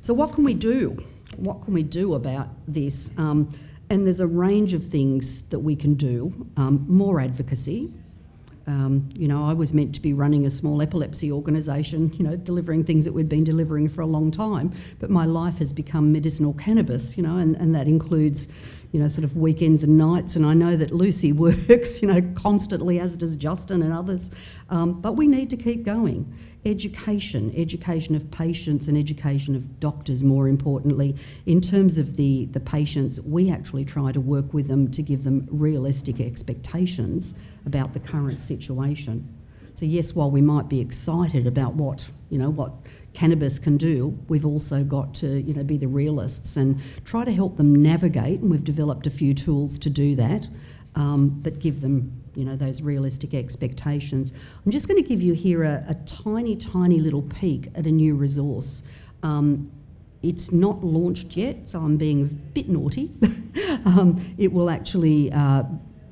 So, 0.00 0.14
what 0.14 0.32
can 0.32 0.44
we 0.44 0.54
do? 0.54 1.04
What 1.38 1.62
can 1.64 1.74
we 1.74 1.82
do 1.82 2.14
about 2.14 2.48
this? 2.66 3.10
Um, 3.16 3.52
and 3.90 4.06
there's 4.06 4.20
a 4.20 4.26
range 4.26 4.74
of 4.74 4.86
things 4.86 5.44
that 5.44 5.60
we 5.60 5.74
can 5.74 5.94
do. 5.94 6.46
Um, 6.56 6.84
more 6.88 7.20
advocacy. 7.20 7.92
Um, 8.66 9.08
you 9.14 9.28
know, 9.28 9.46
I 9.46 9.54
was 9.54 9.72
meant 9.72 9.94
to 9.94 10.02
be 10.02 10.12
running 10.12 10.44
a 10.44 10.50
small 10.50 10.82
epilepsy 10.82 11.32
organisation, 11.32 12.12
you 12.12 12.22
know, 12.22 12.36
delivering 12.36 12.84
things 12.84 13.06
that 13.06 13.12
we'd 13.14 13.28
been 13.28 13.44
delivering 13.44 13.88
for 13.88 14.02
a 14.02 14.06
long 14.06 14.30
time. 14.30 14.74
But 15.00 15.08
my 15.08 15.24
life 15.24 15.56
has 15.58 15.72
become 15.72 16.12
medicinal 16.12 16.52
cannabis, 16.52 17.16
you 17.16 17.22
know, 17.22 17.38
and, 17.38 17.56
and 17.56 17.74
that 17.74 17.88
includes, 17.88 18.46
you 18.92 19.00
know, 19.00 19.08
sort 19.08 19.24
of 19.24 19.36
weekends 19.36 19.82
and 19.82 19.98
nights. 19.98 20.36
And 20.36 20.46
I 20.46 20.54
know 20.54 20.76
that 20.76 20.92
Lucy 20.92 21.32
works, 21.44 22.02
you 22.02 22.08
know, 22.08 22.22
constantly, 22.34 23.00
as 23.00 23.16
does 23.16 23.36
Justin 23.36 23.82
and 23.82 23.92
others. 23.92 24.30
Um, 24.70 25.00
but 25.00 25.12
we 25.12 25.26
need 25.26 25.50
to 25.50 25.56
keep 25.56 25.84
going 25.84 26.32
education, 26.64 27.52
education 27.56 28.14
of 28.14 28.30
patients 28.30 28.88
and 28.88 28.98
education 28.98 29.54
of 29.54 29.80
doctors, 29.80 30.22
more 30.22 30.48
importantly. 30.48 31.16
In 31.46 31.60
terms 31.60 31.98
of 31.98 32.16
the, 32.16 32.46
the 32.46 32.60
patients, 32.60 33.20
we 33.20 33.50
actually 33.50 33.84
try 33.84 34.12
to 34.12 34.20
work 34.20 34.52
with 34.52 34.66
them 34.66 34.90
to 34.90 35.02
give 35.02 35.24
them 35.24 35.46
realistic 35.50 36.20
expectations 36.20 37.34
about 37.64 37.92
the 37.94 38.00
current 38.00 38.42
situation. 38.42 39.32
So 39.76 39.86
yes, 39.86 40.14
while 40.14 40.30
we 40.30 40.40
might 40.40 40.68
be 40.68 40.80
excited 40.80 41.46
about 41.46 41.74
what, 41.74 42.10
you 42.30 42.38
know, 42.38 42.50
what 42.50 42.72
cannabis 43.18 43.58
can 43.58 43.76
do, 43.76 44.16
we've 44.28 44.46
also 44.46 44.84
got 44.84 45.12
to, 45.12 45.40
you 45.40 45.52
know, 45.52 45.64
be 45.64 45.76
the 45.76 45.88
realists 45.88 46.56
and 46.56 46.80
try 47.04 47.24
to 47.24 47.32
help 47.32 47.56
them 47.56 47.74
navigate, 47.74 48.38
and 48.40 48.48
we've 48.48 48.62
developed 48.62 49.08
a 49.08 49.10
few 49.10 49.34
tools 49.34 49.76
to 49.80 49.90
do 49.90 50.14
that, 50.14 50.46
um, 50.94 51.28
but 51.42 51.58
give 51.58 51.80
them 51.80 52.22
you 52.36 52.44
know, 52.44 52.54
those 52.54 52.80
realistic 52.80 53.34
expectations. 53.34 54.32
I'm 54.64 54.70
just 54.70 54.86
going 54.86 55.02
to 55.02 55.08
give 55.08 55.20
you 55.20 55.32
here 55.32 55.64
a, 55.64 55.84
a 55.88 55.94
tiny, 56.06 56.54
tiny 56.54 57.00
little 57.00 57.22
peek 57.22 57.72
at 57.74 57.88
a 57.88 57.90
new 57.90 58.14
resource. 58.14 58.84
Um, 59.24 59.68
it's 60.22 60.52
not 60.52 60.84
launched 60.84 61.36
yet, 61.36 61.66
so 61.66 61.80
I'm 61.80 61.96
being 61.96 62.22
a 62.22 62.26
bit 62.26 62.68
naughty. 62.68 63.10
um, 63.84 64.24
it 64.38 64.52
will 64.52 64.70
actually, 64.70 65.32
uh, 65.32 65.64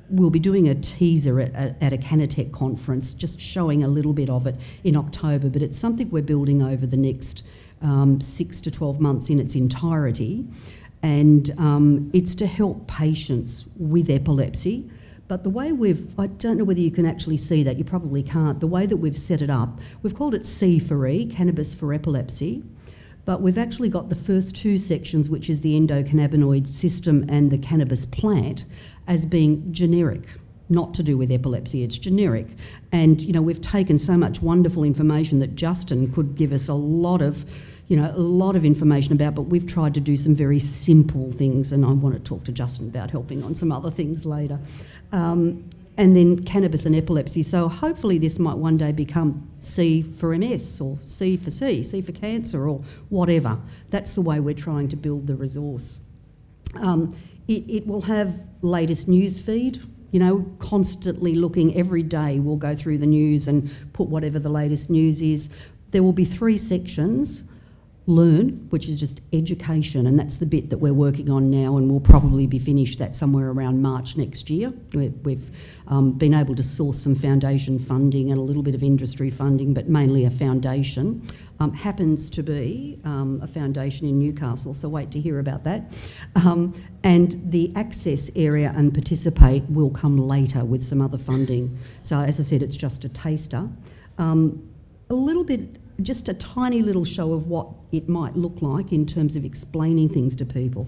we'll 0.09 0.29
be 0.29 0.39
doing 0.39 0.67
a 0.67 0.75
teaser 0.75 1.39
at, 1.39 1.53
at, 1.53 1.81
at 1.81 1.93
a 1.93 1.97
CannaTech 1.97 2.51
conference, 2.51 3.13
just 3.13 3.39
showing 3.39 3.83
a 3.83 3.87
little 3.87 4.13
bit 4.13 4.29
of 4.29 4.47
it 4.47 4.55
in 4.83 4.95
October, 4.95 5.49
but 5.49 5.61
it's 5.61 5.77
something 5.77 6.09
we're 6.09 6.21
building 6.21 6.61
over 6.61 6.85
the 6.85 6.97
next 6.97 7.43
um, 7.81 8.19
six 8.21 8.61
to 8.61 8.71
12 8.71 8.99
months 8.99 9.29
in 9.29 9.39
its 9.39 9.55
entirety. 9.55 10.45
And 11.03 11.51
um, 11.57 12.09
it's 12.13 12.33
to 12.35 12.47
help 12.47 12.87
patients 12.87 13.65
with 13.77 14.09
epilepsy 14.09 14.89
but 15.27 15.43
the 15.43 15.49
way 15.49 15.71
we've, 15.71 16.07
I 16.17 16.27
don't 16.27 16.57
know 16.57 16.63
whether 16.63 16.79
you 16.79 16.91
can 16.91 17.05
actually 17.05 17.37
see 17.37 17.63
that, 17.63 17.77
you 17.77 17.83
probably 17.83 18.21
can't. 18.21 18.59
The 18.59 18.67
way 18.67 18.85
that 18.85 18.97
we've 18.97 19.17
set 19.17 19.41
it 19.41 19.49
up, 19.49 19.79
we've 20.01 20.15
called 20.15 20.33
it 20.33 20.45
C 20.45 20.79
for 20.79 21.05
E, 21.05 21.25
Cannabis 21.25 21.75
for 21.75 21.93
Epilepsy, 21.93 22.63
but 23.27 23.41
we've 23.41 23.57
actually 23.57 23.89
got 23.89 24.07
the 24.07 24.15
first 24.15 24.55
two 24.55 24.77
sections, 24.77 25.29
which 25.29 25.49
is 25.49 25.59
the 25.59 25.77
endocannabinoid 25.77 26.65
system 26.65 27.25
and 27.27 27.51
the 27.51 27.57
cannabis 27.57 28.05
plant, 28.05 28.63
as 29.05 29.25
being 29.25 29.73
generic. 29.73 30.23
not 30.69 30.93
to 30.95 31.03
do 31.03 31.17
with 31.17 31.31
epilepsy, 31.31 31.83
it's 31.83 31.97
generic. 31.97 32.47
And, 32.91 33.21
you 33.21 33.33
know, 33.33 33.41
we've 33.41 33.61
taken 33.61 33.97
so 33.97 34.17
much 34.17 34.41
wonderful 34.41 34.83
information 34.83 35.39
that 35.39 35.55
Justin 35.55 36.11
could 36.11 36.35
give 36.35 36.51
us 36.51 36.67
a 36.67 36.73
lot 36.73 37.21
of, 37.21 37.45
you 37.87 37.97
know, 37.97 38.11
a 38.13 38.19
lot 38.19 38.55
of 38.55 38.65
information 38.65 39.13
about, 39.13 39.35
but 39.35 39.43
we've 39.43 39.65
tried 39.65 39.93
to 39.93 40.01
do 40.01 40.17
some 40.17 40.35
very 40.35 40.59
simple 40.59 41.31
things, 41.31 41.71
and 41.71 41.85
I 41.85 41.91
want 41.91 42.15
to 42.15 42.21
talk 42.21 42.43
to 42.45 42.51
Justin 42.51 42.87
about 42.87 43.11
helping 43.11 43.43
on 43.43 43.55
some 43.55 43.71
other 43.71 43.89
things 43.89 44.25
later. 44.25 44.59
Um, 45.11 45.69
and 45.97 46.15
then 46.15 46.43
cannabis 46.43 46.85
and 46.85 46.95
epilepsy. 46.95 47.41
So 47.41 47.67
hopefully 47.67 48.19
this 48.19 48.37
might 48.37 48.57
one 48.57 48.77
day 48.77 48.91
become 48.91 49.49
C 49.59 50.03
for 50.03 50.37
MS 50.37 50.79
or 50.79 50.99
C 51.03 51.35
for 51.35 51.49
C, 51.49 51.81
C 51.81 52.01
for 52.01 52.11
cancer 52.11 52.69
or 52.69 52.83
whatever. 53.09 53.59
That's 53.89 54.13
the 54.13 54.21
way 54.21 54.39
we're 54.39 54.53
trying 54.53 54.89
to 54.89 54.95
build 54.95 55.25
the 55.25 55.35
resource. 55.35 55.99
Um, 56.75 57.15
it, 57.47 57.63
it 57.67 57.87
will 57.87 58.01
have 58.01 58.39
latest 58.61 59.07
news 59.07 59.39
feed, 59.39 59.81
you 60.11 60.19
know, 60.19 60.45
constantly 60.59 61.33
looking 61.33 61.75
every 61.75 62.03
day. 62.03 62.39
We'll 62.39 62.57
go 62.57 62.75
through 62.75 62.99
the 62.99 63.07
news 63.07 63.47
and 63.47 63.71
put 63.93 64.07
whatever 64.07 64.37
the 64.37 64.49
latest 64.49 64.89
news 64.91 65.21
is. 65.21 65.49
There 65.91 66.03
will 66.03 66.13
be 66.13 66.25
three 66.25 66.57
sections 66.57 67.43
learn, 68.07 68.67
which 68.69 68.87
is 68.87 68.99
just 68.99 69.19
education, 69.33 70.07
and 70.07 70.17
that's 70.17 70.37
the 70.37 70.45
bit 70.45 70.69
that 70.69 70.77
we're 70.77 70.93
working 70.93 71.29
on 71.29 71.51
now, 71.51 71.75
and 71.75 71.91
we'll 71.91 71.99
probably 71.99 72.47
be 72.47 72.57
finished 72.57 72.97
that 72.99 73.13
somewhere 73.13 73.51
around 73.51 73.81
March 73.81 74.15
next 74.15 74.49
year. 74.49 74.71
We've 74.93 75.51
um, 75.89 76.13
been 76.13 76.33
able 76.33 76.55
to 76.55 76.63
source 76.63 76.97
some 76.99 77.15
foundation 77.15 77.77
funding 77.77 78.31
and 78.31 78.39
a 78.39 78.41
little 78.41 78.63
bit 78.63 78.75
of 78.75 78.81
industry 78.81 79.29
funding, 79.29 79.73
but 79.73 79.89
mainly 79.89 80.23
a 80.23 80.29
foundation. 80.29 81.21
Um, 81.59 81.73
happens 81.73 82.29
to 82.29 82.43
be 82.43 82.97
um, 83.03 83.41
a 83.43 83.47
foundation 83.47 84.07
in 84.07 84.19
Newcastle, 84.19 84.73
so 84.73 84.87
wait 84.87 85.11
to 85.11 85.19
hear 85.19 85.39
about 85.39 85.65
that. 85.65 85.93
Um, 86.35 86.73
and 87.03 87.41
the 87.51 87.73
access 87.75 88.31
area 88.37 88.73
and 88.77 88.93
participate 88.93 89.63
will 89.69 89.89
come 89.89 90.17
later 90.17 90.63
with 90.63 90.83
some 90.83 91.01
other 91.01 91.17
funding. 91.17 91.77
So, 92.03 92.19
as 92.19 92.39
I 92.39 92.43
said, 92.43 92.61
it's 92.61 92.75
just 92.77 93.03
a 93.03 93.09
taster. 93.09 93.67
Um, 94.17 94.69
a 95.09 95.15
little 95.15 95.43
bit 95.43 95.77
just 96.01 96.29
a 96.29 96.33
tiny 96.33 96.81
little 96.81 97.05
show 97.05 97.33
of 97.33 97.47
what 97.47 97.69
it 97.91 98.07
might 98.07 98.35
look 98.35 98.61
like 98.61 98.91
in 98.91 99.05
terms 99.05 99.35
of 99.35 99.43
explaining 99.43 100.09
things 100.09 100.35
to 100.35 100.45
people. 100.45 100.87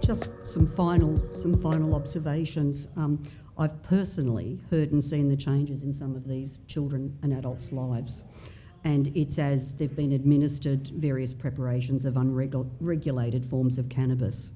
Just 0.00 0.32
some 0.42 0.66
final, 0.66 1.20
some 1.34 1.54
final 1.60 1.94
observations. 1.94 2.88
Um, 2.96 3.22
I've 3.58 3.82
personally 3.82 4.60
heard 4.70 4.92
and 4.92 5.02
seen 5.02 5.28
the 5.28 5.36
changes 5.36 5.82
in 5.82 5.92
some 5.92 6.14
of 6.14 6.26
these 6.26 6.58
children 6.66 7.18
and 7.22 7.32
adults' 7.32 7.72
lives, 7.72 8.24
and 8.84 9.14
it's 9.16 9.38
as 9.38 9.72
they've 9.72 9.94
been 9.94 10.12
administered 10.12 10.88
various 10.88 11.34
preparations 11.34 12.04
of 12.04 12.16
unregulated 12.16 13.44
forms 13.44 13.78
of 13.78 13.88
cannabis. 13.88 14.52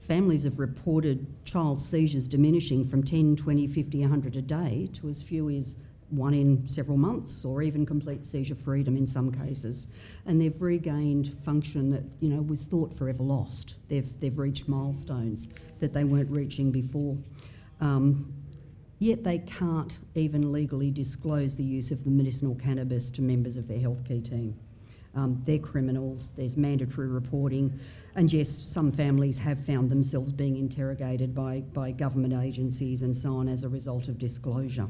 Families 0.00 0.44
have 0.44 0.58
reported 0.58 1.26
child 1.44 1.78
seizures 1.78 2.28
diminishing 2.28 2.84
from 2.84 3.02
10, 3.02 3.36
20, 3.36 3.66
50, 3.66 4.00
100 4.00 4.36
a 4.36 4.42
day 4.42 4.88
to 4.94 5.08
as 5.08 5.22
few 5.22 5.50
as 5.50 5.76
one 6.10 6.32
in 6.34 6.66
several 6.66 6.96
months 6.96 7.44
or 7.44 7.62
even 7.62 7.84
complete 7.84 8.24
seizure 8.24 8.54
freedom 8.54 8.96
in 8.96 9.06
some 9.06 9.30
cases. 9.30 9.86
And 10.26 10.40
they've 10.40 10.60
regained 10.60 11.36
function 11.44 11.90
that, 11.90 12.04
you 12.20 12.30
know, 12.30 12.40
was 12.42 12.66
thought 12.66 12.96
forever 12.96 13.22
lost. 13.22 13.74
They've, 13.88 14.08
they've 14.20 14.38
reached 14.38 14.68
milestones 14.68 15.50
that 15.80 15.92
they 15.92 16.04
weren't 16.04 16.30
reaching 16.30 16.70
before. 16.70 17.16
Um, 17.80 18.32
yet 18.98 19.22
they 19.22 19.38
can't 19.38 19.98
even 20.14 20.52
legally 20.52 20.90
disclose 20.90 21.56
the 21.56 21.64
use 21.64 21.90
of 21.90 22.04
the 22.04 22.10
medicinal 22.10 22.54
cannabis 22.54 23.10
to 23.12 23.22
members 23.22 23.56
of 23.56 23.68
their 23.68 23.78
health 23.78 23.98
healthcare 23.98 24.28
team. 24.28 24.58
Um, 25.14 25.42
they're 25.46 25.58
criminals, 25.58 26.30
there's 26.36 26.56
mandatory 26.56 27.08
reporting, 27.08 27.78
and 28.14 28.32
yes, 28.32 28.48
some 28.48 28.92
families 28.92 29.38
have 29.38 29.64
found 29.64 29.90
themselves 29.90 30.32
being 30.32 30.56
interrogated 30.56 31.34
by, 31.34 31.60
by 31.72 31.92
government 31.92 32.34
agencies 32.34 33.02
and 33.02 33.16
so 33.16 33.34
on 33.36 33.48
as 33.48 33.64
a 33.64 33.68
result 33.68 34.08
of 34.08 34.18
disclosure. 34.18 34.88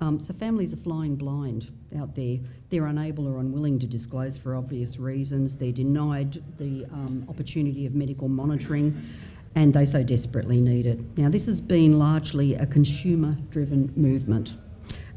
Um, 0.00 0.20
so 0.20 0.34
families 0.34 0.72
are 0.74 0.78
flying 0.78 1.16
blind 1.16 1.70
out 1.98 2.14
there. 2.14 2.38
They're 2.68 2.86
unable 2.86 3.26
or 3.26 3.38
unwilling 3.38 3.78
to 3.78 3.86
disclose 3.86 4.36
for 4.36 4.54
obvious 4.54 4.98
reasons. 4.98 5.56
They're 5.56 5.72
denied 5.72 6.42
the 6.58 6.84
um, 6.92 7.24
opportunity 7.28 7.86
of 7.86 7.94
medical 7.94 8.28
monitoring 8.28 9.02
and 9.56 9.72
they 9.72 9.86
so 9.86 10.02
desperately 10.02 10.60
need 10.60 10.86
it. 10.86 11.00
Now, 11.16 11.30
this 11.30 11.46
has 11.46 11.60
been 11.60 11.98
largely 11.98 12.54
a 12.54 12.66
consumer 12.66 13.36
driven 13.50 13.92
movement. 13.96 14.54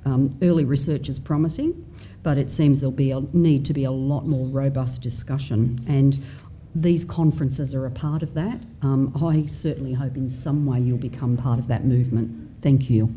Um, 0.06 0.38
early 0.42 0.64
research 0.64 1.10
is 1.10 1.20
promising, 1.20 1.86
but 2.24 2.38
it 2.38 2.50
seems 2.50 2.80
there'll 2.80 2.92
be 2.92 3.12
a 3.12 3.20
need 3.34 3.66
to 3.66 3.74
be 3.74 3.84
a 3.84 3.92
lot 3.92 4.26
more 4.26 4.48
robust 4.48 5.02
discussion. 5.02 5.84
And 5.88 6.18
these 6.74 7.04
conferences 7.04 7.76
are 7.76 7.86
a 7.86 7.92
part 7.92 8.24
of 8.24 8.34
that. 8.36 8.62
Um, 8.82 9.12
I 9.22 9.46
certainly 9.46 9.94
hope 9.94 10.16
in 10.16 10.30
some 10.30 10.66
way 10.66 10.80
you'll 10.80 10.98
become 10.98 11.36
part 11.36 11.60
of 11.60 11.68
that 11.68 11.84
movement. 11.84 12.62
Thank 12.62 12.90
you. 12.90 13.14